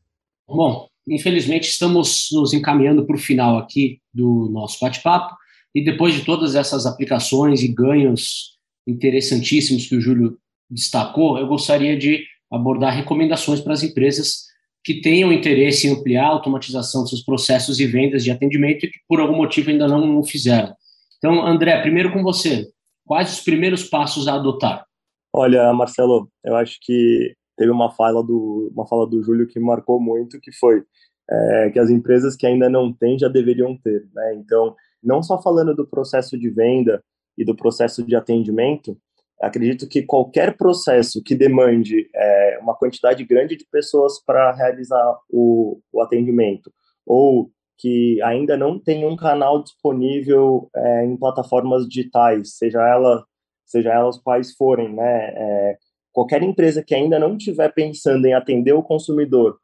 Bom, 0.47 0.87
infelizmente 1.09 1.68
estamos 1.68 2.29
nos 2.33 2.53
encaminhando 2.53 3.05
para 3.05 3.16
o 3.16 3.21
final 3.21 3.59
aqui 3.59 4.01
do 4.14 4.49
nosso 4.53 4.79
bate-papo, 4.81 5.37
e 5.75 5.85
depois 5.85 6.14
de 6.14 6.25
todas 6.25 6.55
essas 6.55 6.87
aplicações 6.87 7.62
e 7.62 7.68
ganhos 7.68 8.57
interessantíssimos 8.87 9.87
que 9.87 9.97
o 9.97 10.01
Júlio 10.01 10.38
destacou, 10.71 11.38
eu 11.38 11.47
gostaria 11.47 11.97
de 11.97 12.25
abordar 12.51 12.94
recomendações 12.94 13.61
para 13.61 13.75
as 13.75 13.83
empresas 13.83 14.47
que 14.85 15.01
tenham 15.01 15.33
interesse 15.33 15.87
em 15.87 15.90
ampliar 15.90 16.27
a 16.27 16.33
automatização 16.33 17.03
dos 17.03 17.11
seus 17.11 17.23
processos 17.23 17.79
e 17.81 17.87
vendas 17.87 18.25
de 18.25 18.31
atendimento 18.31 18.87
e 18.87 18.88
que 18.88 18.99
por 19.07 19.21
algum 19.21 19.37
motivo 19.37 19.71
ainda 19.71 19.87
não, 19.87 20.07
não 20.07 20.25
fizeram. 20.25 20.75
Então, 21.18 21.44
André, 21.44 21.81
primeiro 21.83 22.12
com 22.12 22.23
você. 22.23 22.66
Quais 23.09 23.33
os 23.33 23.40
primeiros 23.40 23.85
passos 23.85 24.29
a 24.29 24.35
adotar? 24.35 24.85
Olha, 25.33 25.73
Marcelo, 25.73 26.31
eu 26.44 26.55
acho 26.55 26.79
que 26.83 27.35
teve 27.57 27.71
uma 27.71 27.90
fala 27.90 28.23
do, 28.23 28.71
uma 28.71 28.87
fala 28.87 29.09
do 29.09 29.23
Júlio 29.23 29.49
que 29.49 29.59
marcou 29.59 29.99
muito, 29.99 30.38
que 30.38 30.53
foi 30.53 30.85
é, 31.31 31.71
que 31.71 31.79
as 31.79 31.88
empresas 31.88 32.37
que 32.37 32.47
ainda 32.47 32.68
não 32.68 32.92
têm 32.92 33.18
já 33.18 33.29
deveriam 33.29 33.75
ter. 33.79 34.07
Né? 34.14 34.35
Então, 34.35 34.77
não 35.03 35.23
só 35.23 35.40
falando 35.40 35.75
do 35.75 35.87
processo 35.87 36.38
de 36.38 36.51
venda 36.51 37.03
e 37.38 37.47
do 37.47 37.57
processo 37.57 38.05
de 38.05 38.14
atendimento, 38.14 38.94
acredito 39.40 39.88
que 39.88 40.03
qualquer 40.03 40.55
processo 40.55 41.23
que 41.23 41.35
demande 41.35 42.11
é, 42.14 42.59
uma 42.61 42.75
quantidade 42.75 43.25
grande 43.25 43.57
de 43.57 43.66
pessoas 43.73 44.23
para 44.23 44.53
realizar 44.53 45.18
o, 45.31 45.81
o, 45.90 46.03
atendimento, 46.03 46.71
ou 47.07 47.51
que 47.79 48.21
ainda 48.23 48.57
não 48.57 48.79
tem 48.79 49.07
um 49.07 49.17
canal 49.17 49.62
disponível 49.62 50.69
é, 50.75 51.05
em 51.05 51.17
plataformas 51.17 51.87
digitais, 51.87 52.57
seja 52.57 52.81
ela 52.87 53.25
seja 53.64 53.93
elas 53.93 54.19
quais 54.19 54.55
forem, 54.55 54.95
né? 54.95 55.29
É, 55.37 55.79
qualquer 56.12 56.43
empresa 56.43 56.83
que 56.83 56.95
ainda 56.95 57.19
não 57.19 57.37
estiver 57.37 57.73
pensando 57.73 58.27
em 58.27 58.33
atender 58.33 58.73
o 58.73 58.83
consumidor 58.83 59.59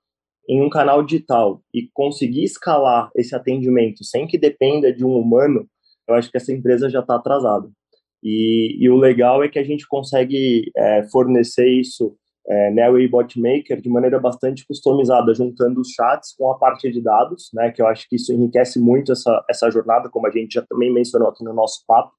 em 0.48 0.62
um 0.62 0.68
canal 0.68 1.02
digital 1.02 1.62
e 1.72 1.88
conseguir 1.92 2.44
escalar 2.44 3.10
esse 3.16 3.34
atendimento 3.34 4.04
sem 4.04 4.26
que 4.26 4.38
dependa 4.38 4.92
de 4.92 5.04
um 5.04 5.18
humano, 5.18 5.66
eu 6.06 6.14
acho 6.14 6.30
que 6.30 6.36
essa 6.36 6.52
empresa 6.52 6.90
já 6.90 7.00
está 7.00 7.16
atrasada. 7.16 7.68
E, 8.22 8.76
e, 8.78 8.88
o 8.88 8.96
legal 8.96 9.42
é 9.42 9.48
que 9.48 9.58
a 9.58 9.64
gente 9.64 9.86
consegue 9.86 10.70
é, 10.76 11.06
fornecer 11.08 11.68
isso 11.68 12.16
é, 12.46 12.70
Nelway 12.70 13.08
Botmaker 13.08 13.80
de 13.80 13.88
maneira 13.88 14.18
bastante 14.18 14.66
customizada, 14.66 15.34
juntando 15.34 15.80
os 15.80 15.90
chats 15.90 16.34
com 16.36 16.50
a 16.50 16.58
parte 16.58 16.90
de 16.90 17.00
dados, 17.00 17.50
né, 17.54 17.70
que 17.70 17.80
eu 17.80 17.86
acho 17.86 18.08
que 18.08 18.16
isso 18.16 18.32
enriquece 18.32 18.78
muito 18.78 19.12
essa, 19.12 19.44
essa 19.48 19.70
jornada, 19.70 20.10
como 20.10 20.26
a 20.26 20.30
gente 20.30 20.54
já 20.54 20.62
também 20.62 20.92
mencionou 20.92 21.28
aqui 21.28 21.42
no 21.42 21.54
nosso 21.54 21.84
papo, 21.86 22.12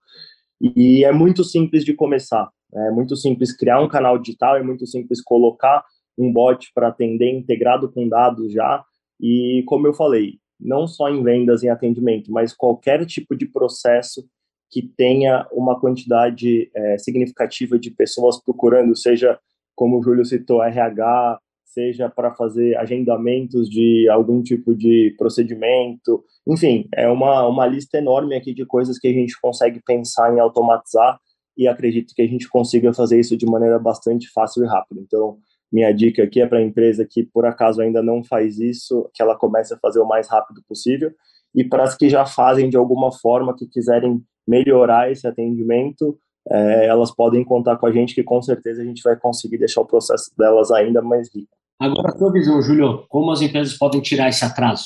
e 0.59 1.03
é 1.03 1.11
muito 1.11 1.43
simples 1.43 1.85
de 1.85 1.93
começar, 1.93 2.49
é 2.73 2.91
muito 2.91 3.15
simples 3.15 3.55
criar 3.55 3.81
um 3.81 3.87
canal 3.87 4.17
digital, 4.17 4.57
é 4.57 4.63
muito 4.63 4.87
simples 4.87 5.21
colocar 5.21 5.83
um 6.17 6.31
bot 6.31 6.71
para 6.73 6.87
atender 6.87 7.29
integrado 7.29 7.91
com 7.91 8.07
dados 8.07 8.51
já, 8.51 8.83
e 9.21 9.63
como 9.67 9.87
eu 9.87 9.93
falei, 9.93 10.39
não 10.59 10.87
só 10.87 11.09
em 11.09 11.21
vendas 11.21 11.61
e 11.61 11.69
atendimento, 11.69 12.31
mas 12.31 12.53
qualquer 12.53 13.05
tipo 13.05 13.35
de 13.35 13.45
processo 13.45 14.25
que 14.71 14.81
tenha 14.81 15.47
uma 15.51 15.79
quantidade 15.79 16.71
é, 16.73 16.97
significativa 16.97 17.77
de 17.77 17.91
pessoas 17.91 18.41
procurando, 18.41 18.95
seja 18.95 19.37
como 19.75 19.99
o 19.99 20.03
Júlio 20.03 20.25
citou, 20.25 20.63
RH, 20.63 21.39
seja 21.65 22.09
para 22.09 22.33
fazer 22.33 22.77
agendamentos 22.77 23.69
de 23.69 24.07
algum 24.09 24.41
tipo 24.41 24.73
de 24.73 25.13
procedimento. 25.17 26.23
Enfim, 26.47 26.87
é 26.95 27.09
uma, 27.09 27.45
uma 27.47 27.67
lista 27.67 27.97
enorme 27.97 28.35
aqui 28.35 28.53
de 28.53 28.65
coisas 28.65 28.97
que 28.97 29.07
a 29.07 29.13
gente 29.13 29.39
consegue 29.41 29.81
pensar 29.85 30.33
em 30.33 30.39
automatizar 30.39 31.19
e 31.57 31.67
acredito 31.67 32.13
que 32.15 32.21
a 32.21 32.27
gente 32.27 32.47
consiga 32.49 32.93
fazer 32.93 33.19
isso 33.19 33.37
de 33.37 33.45
maneira 33.45 33.77
bastante 33.77 34.29
fácil 34.31 34.63
e 34.63 34.67
rápida. 34.67 35.01
Então, 35.01 35.37
minha 35.71 35.91
dica 35.91 36.23
aqui 36.23 36.41
é 36.41 36.47
para 36.47 36.59
a 36.59 36.63
empresa 36.63 37.05
que 37.09 37.23
por 37.23 37.45
acaso 37.45 37.81
ainda 37.81 38.01
não 38.01 38.23
faz 38.23 38.59
isso, 38.59 39.09
que 39.13 39.21
ela 39.21 39.37
comece 39.37 39.73
a 39.73 39.77
fazer 39.77 39.99
o 39.99 40.07
mais 40.07 40.29
rápido 40.29 40.61
possível, 40.67 41.11
e 41.53 41.63
para 41.63 41.83
as 41.83 41.95
que 41.95 42.09
já 42.09 42.25
fazem 42.25 42.69
de 42.69 42.77
alguma 42.77 43.11
forma, 43.11 43.55
que 43.55 43.67
quiserem 43.67 44.21
melhorar 44.47 45.11
esse 45.11 45.27
atendimento, 45.27 46.17
é, 46.51 46.87
elas 46.87 47.11
podem 47.11 47.43
contar 47.43 47.77
com 47.77 47.85
a 47.85 47.91
gente, 47.91 48.13
que 48.13 48.23
com 48.23 48.41
certeza 48.41 48.81
a 48.81 48.85
gente 48.85 49.01
vai 49.03 49.15
conseguir 49.15 49.57
deixar 49.57 49.81
o 49.81 49.85
processo 49.85 50.31
delas 50.37 50.71
ainda 50.71 51.01
mais 51.01 51.29
rico. 51.33 51.49
Agora, 51.79 52.09
a 52.09 52.17
sua 52.17 52.31
visão, 52.31 52.61
Júlio, 52.61 53.05
como 53.09 53.31
as 53.31 53.41
empresas 53.41 53.77
podem 53.77 54.01
tirar 54.01 54.29
esse 54.29 54.45
atraso? 54.45 54.85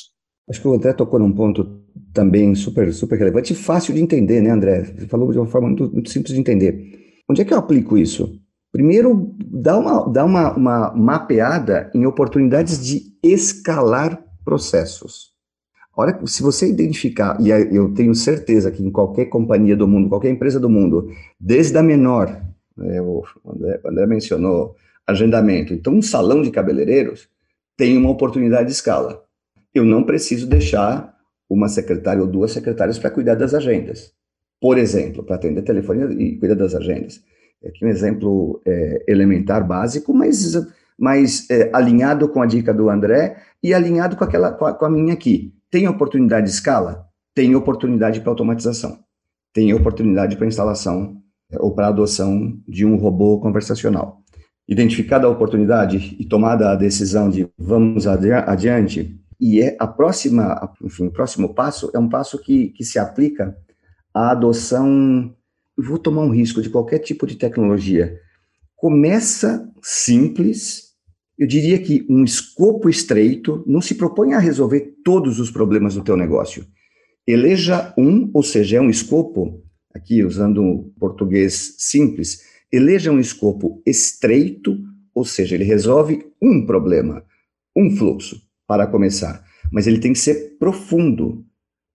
Acho 0.50 0.62
que 0.62 0.68
o 0.68 0.74
André 0.74 0.94
tocou 0.94 1.20
num 1.20 1.32
ponto 1.32 1.84
também 2.12 2.56
super, 2.56 2.92
super 2.94 3.20
relevante 3.20 3.54
e 3.54 3.56
fácil 3.56 3.94
de 3.94 4.02
entender, 4.02 4.42
né, 4.42 4.50
André? 4.50 4.84
Você 4.84 5.08
falou 5.08 5.32
de 5.32 5.38
uma 5.38 5.46
forma 5.46 5.68
muito, 5.68 5.92
muito 5.92 6.10
simples 6.10 6.34
de 6.34 6.40
entender. 6.40 7.22
Onde 7.30 7.42
é 7.42 7.46
que 7.46 7.54
eu 7.54 7.58
aplico 7.58 7.98
isso? 7.98 8.40
Primeiro, 8.72 9.36
dá 9.46 9.78
uma, 9.78 10.10
dá 10.10 10.26
uma, 10.26 10.54
uma 10.56 10.94
mapeada 10.96 11.92
em 11.94 12.06
oportunidades 12.06 12.84
de 12.84 13.02
escalar 13.24 14.24
processos. 14.44 15.30
Hora, 16.00 16.18
se 16.26 16.42
você 16.42 16.66
identificar, 16.66 17.38
e 17.42 17.50
eu 17.50 17.94
tenho 17.94 18.16
certeza 18.16 18.72
que 18.72 18.82
em 18.82 18.90
qualquer 18.90 19.26
companhia 19.26 19.76
do 19.76 19.86
mundo, 19.86 20.08
qualquer 20.08 20.30
empresa 20.30 20.58
do 20.58 20.70
mundo, 20.70 21.12
desde 21.38 21.78
a 21.78 21.84
menor, 21.84 22.42
né, 22.78 23.02
o 23.02 23.22
André, 23.46 23.82
o 23.84 23.88
André 23.90 24.08
mencionou 24.08 24.78
agendamento, 25.06 25.74
então 25.74 25.94
um 25.94 26.02
salão 26.02 26.42
de 26.42 26.52
cabeleireiros 26.52 27.28
tem 27.76 27.98
uma 27.98 28.10
oportunidade 28.10 28.68
de 28.68 28.72
escala. 28.72 29.26
Eu 29.76 29.84
não 29.84 30.02
preciso 30.04 30.48
deixar 30.48 31.14
uma 31.50 31.68
secretária 31.68 32.22
ou 32.22 32.28
duas 32.30 32.54
secretárias 32.54 32.98
para 32.98 33.12
cuidar 33.12 33.36
das 33.36 33.54
agendas. 33.54 34.14
Por 34.62 34.78
exemplo, 34.78 35.22
para 35.22 35.36
atender 35.36 35.64
telefone 35.64 36.16
e 36.16 36.38
cuidar 36.38 36.56
das 36.56 36.76
agendas. 36.76 37.22
Aqui 37.62 37.84
um 37.84 37.90
exemplo 37.90 38.62
é, 38.66 39.04
elementar, 39.06 39.68
básico, 39.68 40.14
mas, 40.14 40.56
mas 40.98 41.50
é, 41.50 41.70
alinhado 41.74 42.30
com 42.30 42.42
a 42.42 42.46
dica 42.46 42.74
do 42.74 42.90
André 42.90 43.36
e 43.62 43.74
alinhado 43.74 44.16
com, 44.16 44.24
aquela, 44.24 44.54
com 44.54 44.66
a, 44.66 44.74
com 44.74 44.86
a 44.86 44.90
minha 44.90 45.14
aqui. 45.14 45.59
Tem 45.72 45.88
oportunidade 45.88 46.48
de 46.48 46.52
escala? 46.52 47.06
Tem 47.36 47.56
oportunidade 47.56 48.22
para 48.22 48.32
automatização. 48.32 49.00
Tem 49.54 49.74
oportunidade 49.74 50.36
para 50.36 50.48
instalação 50.48 51.22
é, 51.52 51.58
ou 51.60 51.74
para 51.74 51.88
adoção 51.88 52.60
de 52.68 52.86
um 52.86 52.96
robô 52.96 53.40
conversacional. 53.40 54.22
Identificada 54.68 55.26
a 55.26 55.30
oportunidade 55.30 56.16
e 56.20 56.26
tomada 56.26 56.72
a 56.72 56.76
decisão 56.76 57.30
de 57.30 57.48
vamos 57.58 58.06
adiante, 58.06 59.20
e 59.40 59.62
é 59.62 59.76
a 59.80 59.88
próxima, 59.88 60.74
enfim, 60.84 61.08
o 61.08 61.12
próximo 61.12 61.54
passo 61.54 61.90
é 61.94 62.00
um 62.00 62.10
passo 62.10 62.38
que, 62.38 62.70
que 62.70 62.84
se 62.84 63.00
aplica 63.00 63.56
à 64.14 64.32
adoção. 64.32 65.34
Vou 65.78 65.98
tomar 65.98 66.24
um 66.24 66.32
risco 66.32 66.62
de 66.62 66.70
qualquer 66.70 67.00
tipo 67.00 67.26
de 67.26 67.38
tecnologia. 67.38 68.20
Começa 68.76 69.68
simples, 69.82 70.89
eu 71.40 71.48
diria 71.48 71.80
que 71.80 72.06
um 72.10 72.26
escopo 72.26 72.90
estreito 72.90 73.64
não 73.66 73.80
se 73.80 73.96
propõe 73.96 74.34
a 74.34 74.40
resolver 74.40 74.96
todos 75.06 75.40
os 75.40 75.50
problemas 75.50 75.96
do 75.96 76.04
teu 76.04 76.18
negócio. 76.18 76.68
Eleja 77.26 77.94
um, 77.98 78.30
ou 78.34 78.44
seja, 78.44 78.76
é 78.76 78.82
um 78.82 78.90
escopo, 78.90 79.64
aqui 79.96 80.22
usando 80.22 80.62
um 80.62 80.92
português 81.00 81.76
simples, 81.78 82.42
eleja 82.70 83.10
um 83.10 83.22
escopo 83.22 83.82
estreito, 83.86 84.78
ou 85.16 85.24
seja, 85.24 85.56
ele 85.56 85.64
resolve 85.64 86.26
um 86.42 86.66
problema, 86.66 87.24
um 87.74 87.90
fluxo, 87.96 88.42
para 88.68 88.86
começar. 88.86 89.42
Mas 89.72 89.88
ele 89.88 90.00
tem 90.00 90.12
que 90.12 90.20
ser 90.20 90.58
profundo, 90.60 91.46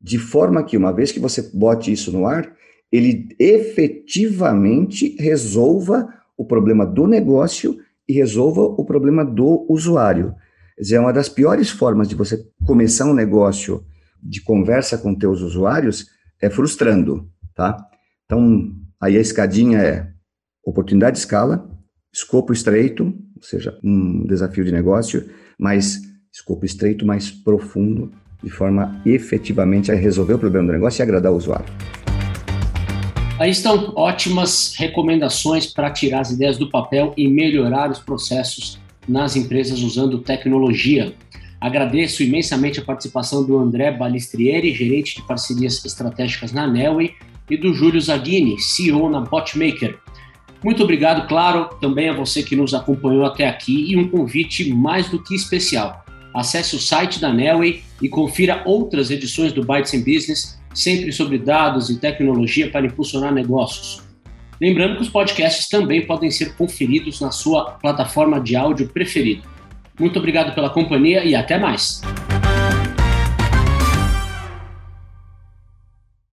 de 0.01 0.19
forma 0.19 0.65
que, 0.65 0.77
uma 0.77 0.93
vez 0.93 1.13
que 1.13 1.21
você 1.21 1.43
bote 1.53 1.93
isso 1.93 2.11
no 2.11 2.27
ar, 2.27 2.51
ele 2.91 3.29
efetivamente 3.39 5.17
resolva 5.19 6.09
o 6.35 6.47
problema 6.47 6.87
do 6.87 7.07
negócio 7.07 7.79
e 8.09 8.13
resolva 8.13 8.61
o 8.61 8.85
problema 8.85 9.25
do 9.25 9.67
usuário. 9.69 10.35
Quer 10.77 10.83
dizer, 10.83 10.97
é 10.97 11.01
uma 11.01 11.13
das 11.13 11.29
piores 11.29 11.71
formas 11.71 12.09
de 12.09 12.15
você 12.15 12.45
começar 12.67 13.07
um 13.07 13.15
negócio 13.15 13.85
de 14.23 14.41
conversa 14.41 14.99
com 14.99 15.15
teus 15.15 15.41
usuários 15.41 16.07
é 16.41 16.51
frustrando, 16.51 17.29
tá? 17.55 17.77
Então, 18.25 18.73
aí 19.01 19.17
a 19.17 19.21
escadinha 19.21 19.79
é 19.79 20.11
oportunidade 20.65 21.15
de 21.15 21.21
escala, 21.21 21.71
escopo 22.13 22.53
estreito, 22.53 23.05
ou 23.37 23.43
seja, 23.43 23.79
um 23.85 24.27
desafio 24.27 24.65
de 24.65 24.73
negócio, 24.73 25.29
mas 25.59 26.01
escopo 26.33 26.65
estreito, 26.65 27.07
mais 27.07 27.31
profundo, 27.31 28.11
de 28.43 28.51
forma 28.51 29.01
efetivamente 29.07 29.93
a 29.93 29.95
resolver 29.95 30.35
o 30.35 30.39
problema 30.39 30.67
do 30.67 30.73
negócio 30.73 31.01
e 31.01 31.03
agradar 31.03 31.33
o 31.33 31.37
usuário. 31.37 31.67
Aí 33.37 33.51
estão 33.51 33.93
ótimas 33.97 34.77
recomendações 34.77 35.67
para 35.67 35.91
tirar 35.91 36.21
as 36.21 36.31
ideias 36.31 36.57
do 36.57 36.71
papel 36.71 37.13
e 37.17 37.27
melhorar 37.27 37.91
os 37.91 37.99
processos 37.99 38.79
nas 39.09 39.35
empresas 39.35 39.81
usando 39.81 40.21
tecnologia. 40.21 41.15
Agradeço 41.61 42.23
imensamente 42.23 42.79
a 42.79 42.85
participação 42.85 43.45
do 43.45 43.59
André 43.59 43.91
Balistrieri, 43.91 44.73
gerente 44.73 45.17
de 45.17 45.23
parcerias 45.27 45.85
estratégicas 45.85 46.53
na 46.53 46.67
Nelway, 46.67 47.15
e 47.51 47.57
do 47.57 47.75
Júlio 47.75 48.01
Zaghini, 48.01 48.59
CEO 48.61 49.11
na 49.11 49.21
Botmaker. 49.21 49.99
Muito 50.63 50.83
obrigado, 50.85 51.27
claro, 51.27 51.69
também 51.81 52.09
a 52.09 52.15
você 52.15 52.43
que 52.43 52.55
nos 52.55 52.73
acompanhou 52.73 53.25
até 53.25 53.49
aqui 53.49 53.93
e 53.93 53.97
um 53.97 54.09
convite 54.09 54.73
mais 54.73 55.11
do 55.11 55.21
que 55.23 55.35
especial. 55.35 56.04
Acesse 56.35 56.75
o 56.75 56.81
site 56.81 57.21
da 57.21 57.33
Nelway 57.33 57.85
e 58.03 58.09
confira 58.09 58.63
outras 58.65 59.11
edições 59.11 59.53
do 59.53 59.65
Bytes 59.65 59.95
in 59.95 60.01
Business 60.01 60.59
sempre 60.75 61.13
sobre 61.13 61.39
dados 61.39 61.89
e 61.89 61.99
tecnologia 61.99 62.69
para 62.69 62.85
impulsionar 62.85 63.33
negócios. 63.33 64.03
Lembrando 64.61 64.97
que 64.97 65.03
os 65.03 65.09
podcasts 65.09 65.69
também 65.69 66.05
podem 66.05 66.31
ser 66.31 66.57
conferidos 66.57 67.21
na 67.21 67.31
sua 67.31 67.73
plataforma 67.73 68.41
de 68.41 68.57
áudio 68.57 68.89
preferida. 68.89 69.43
Muito 69.99 70.19
obrigado 70.19 70.55
pela 70.55 70.71
companhia 70.71 71.25
e 71.25 71.35
até 71.37 71.57
mais! 71.57 72.03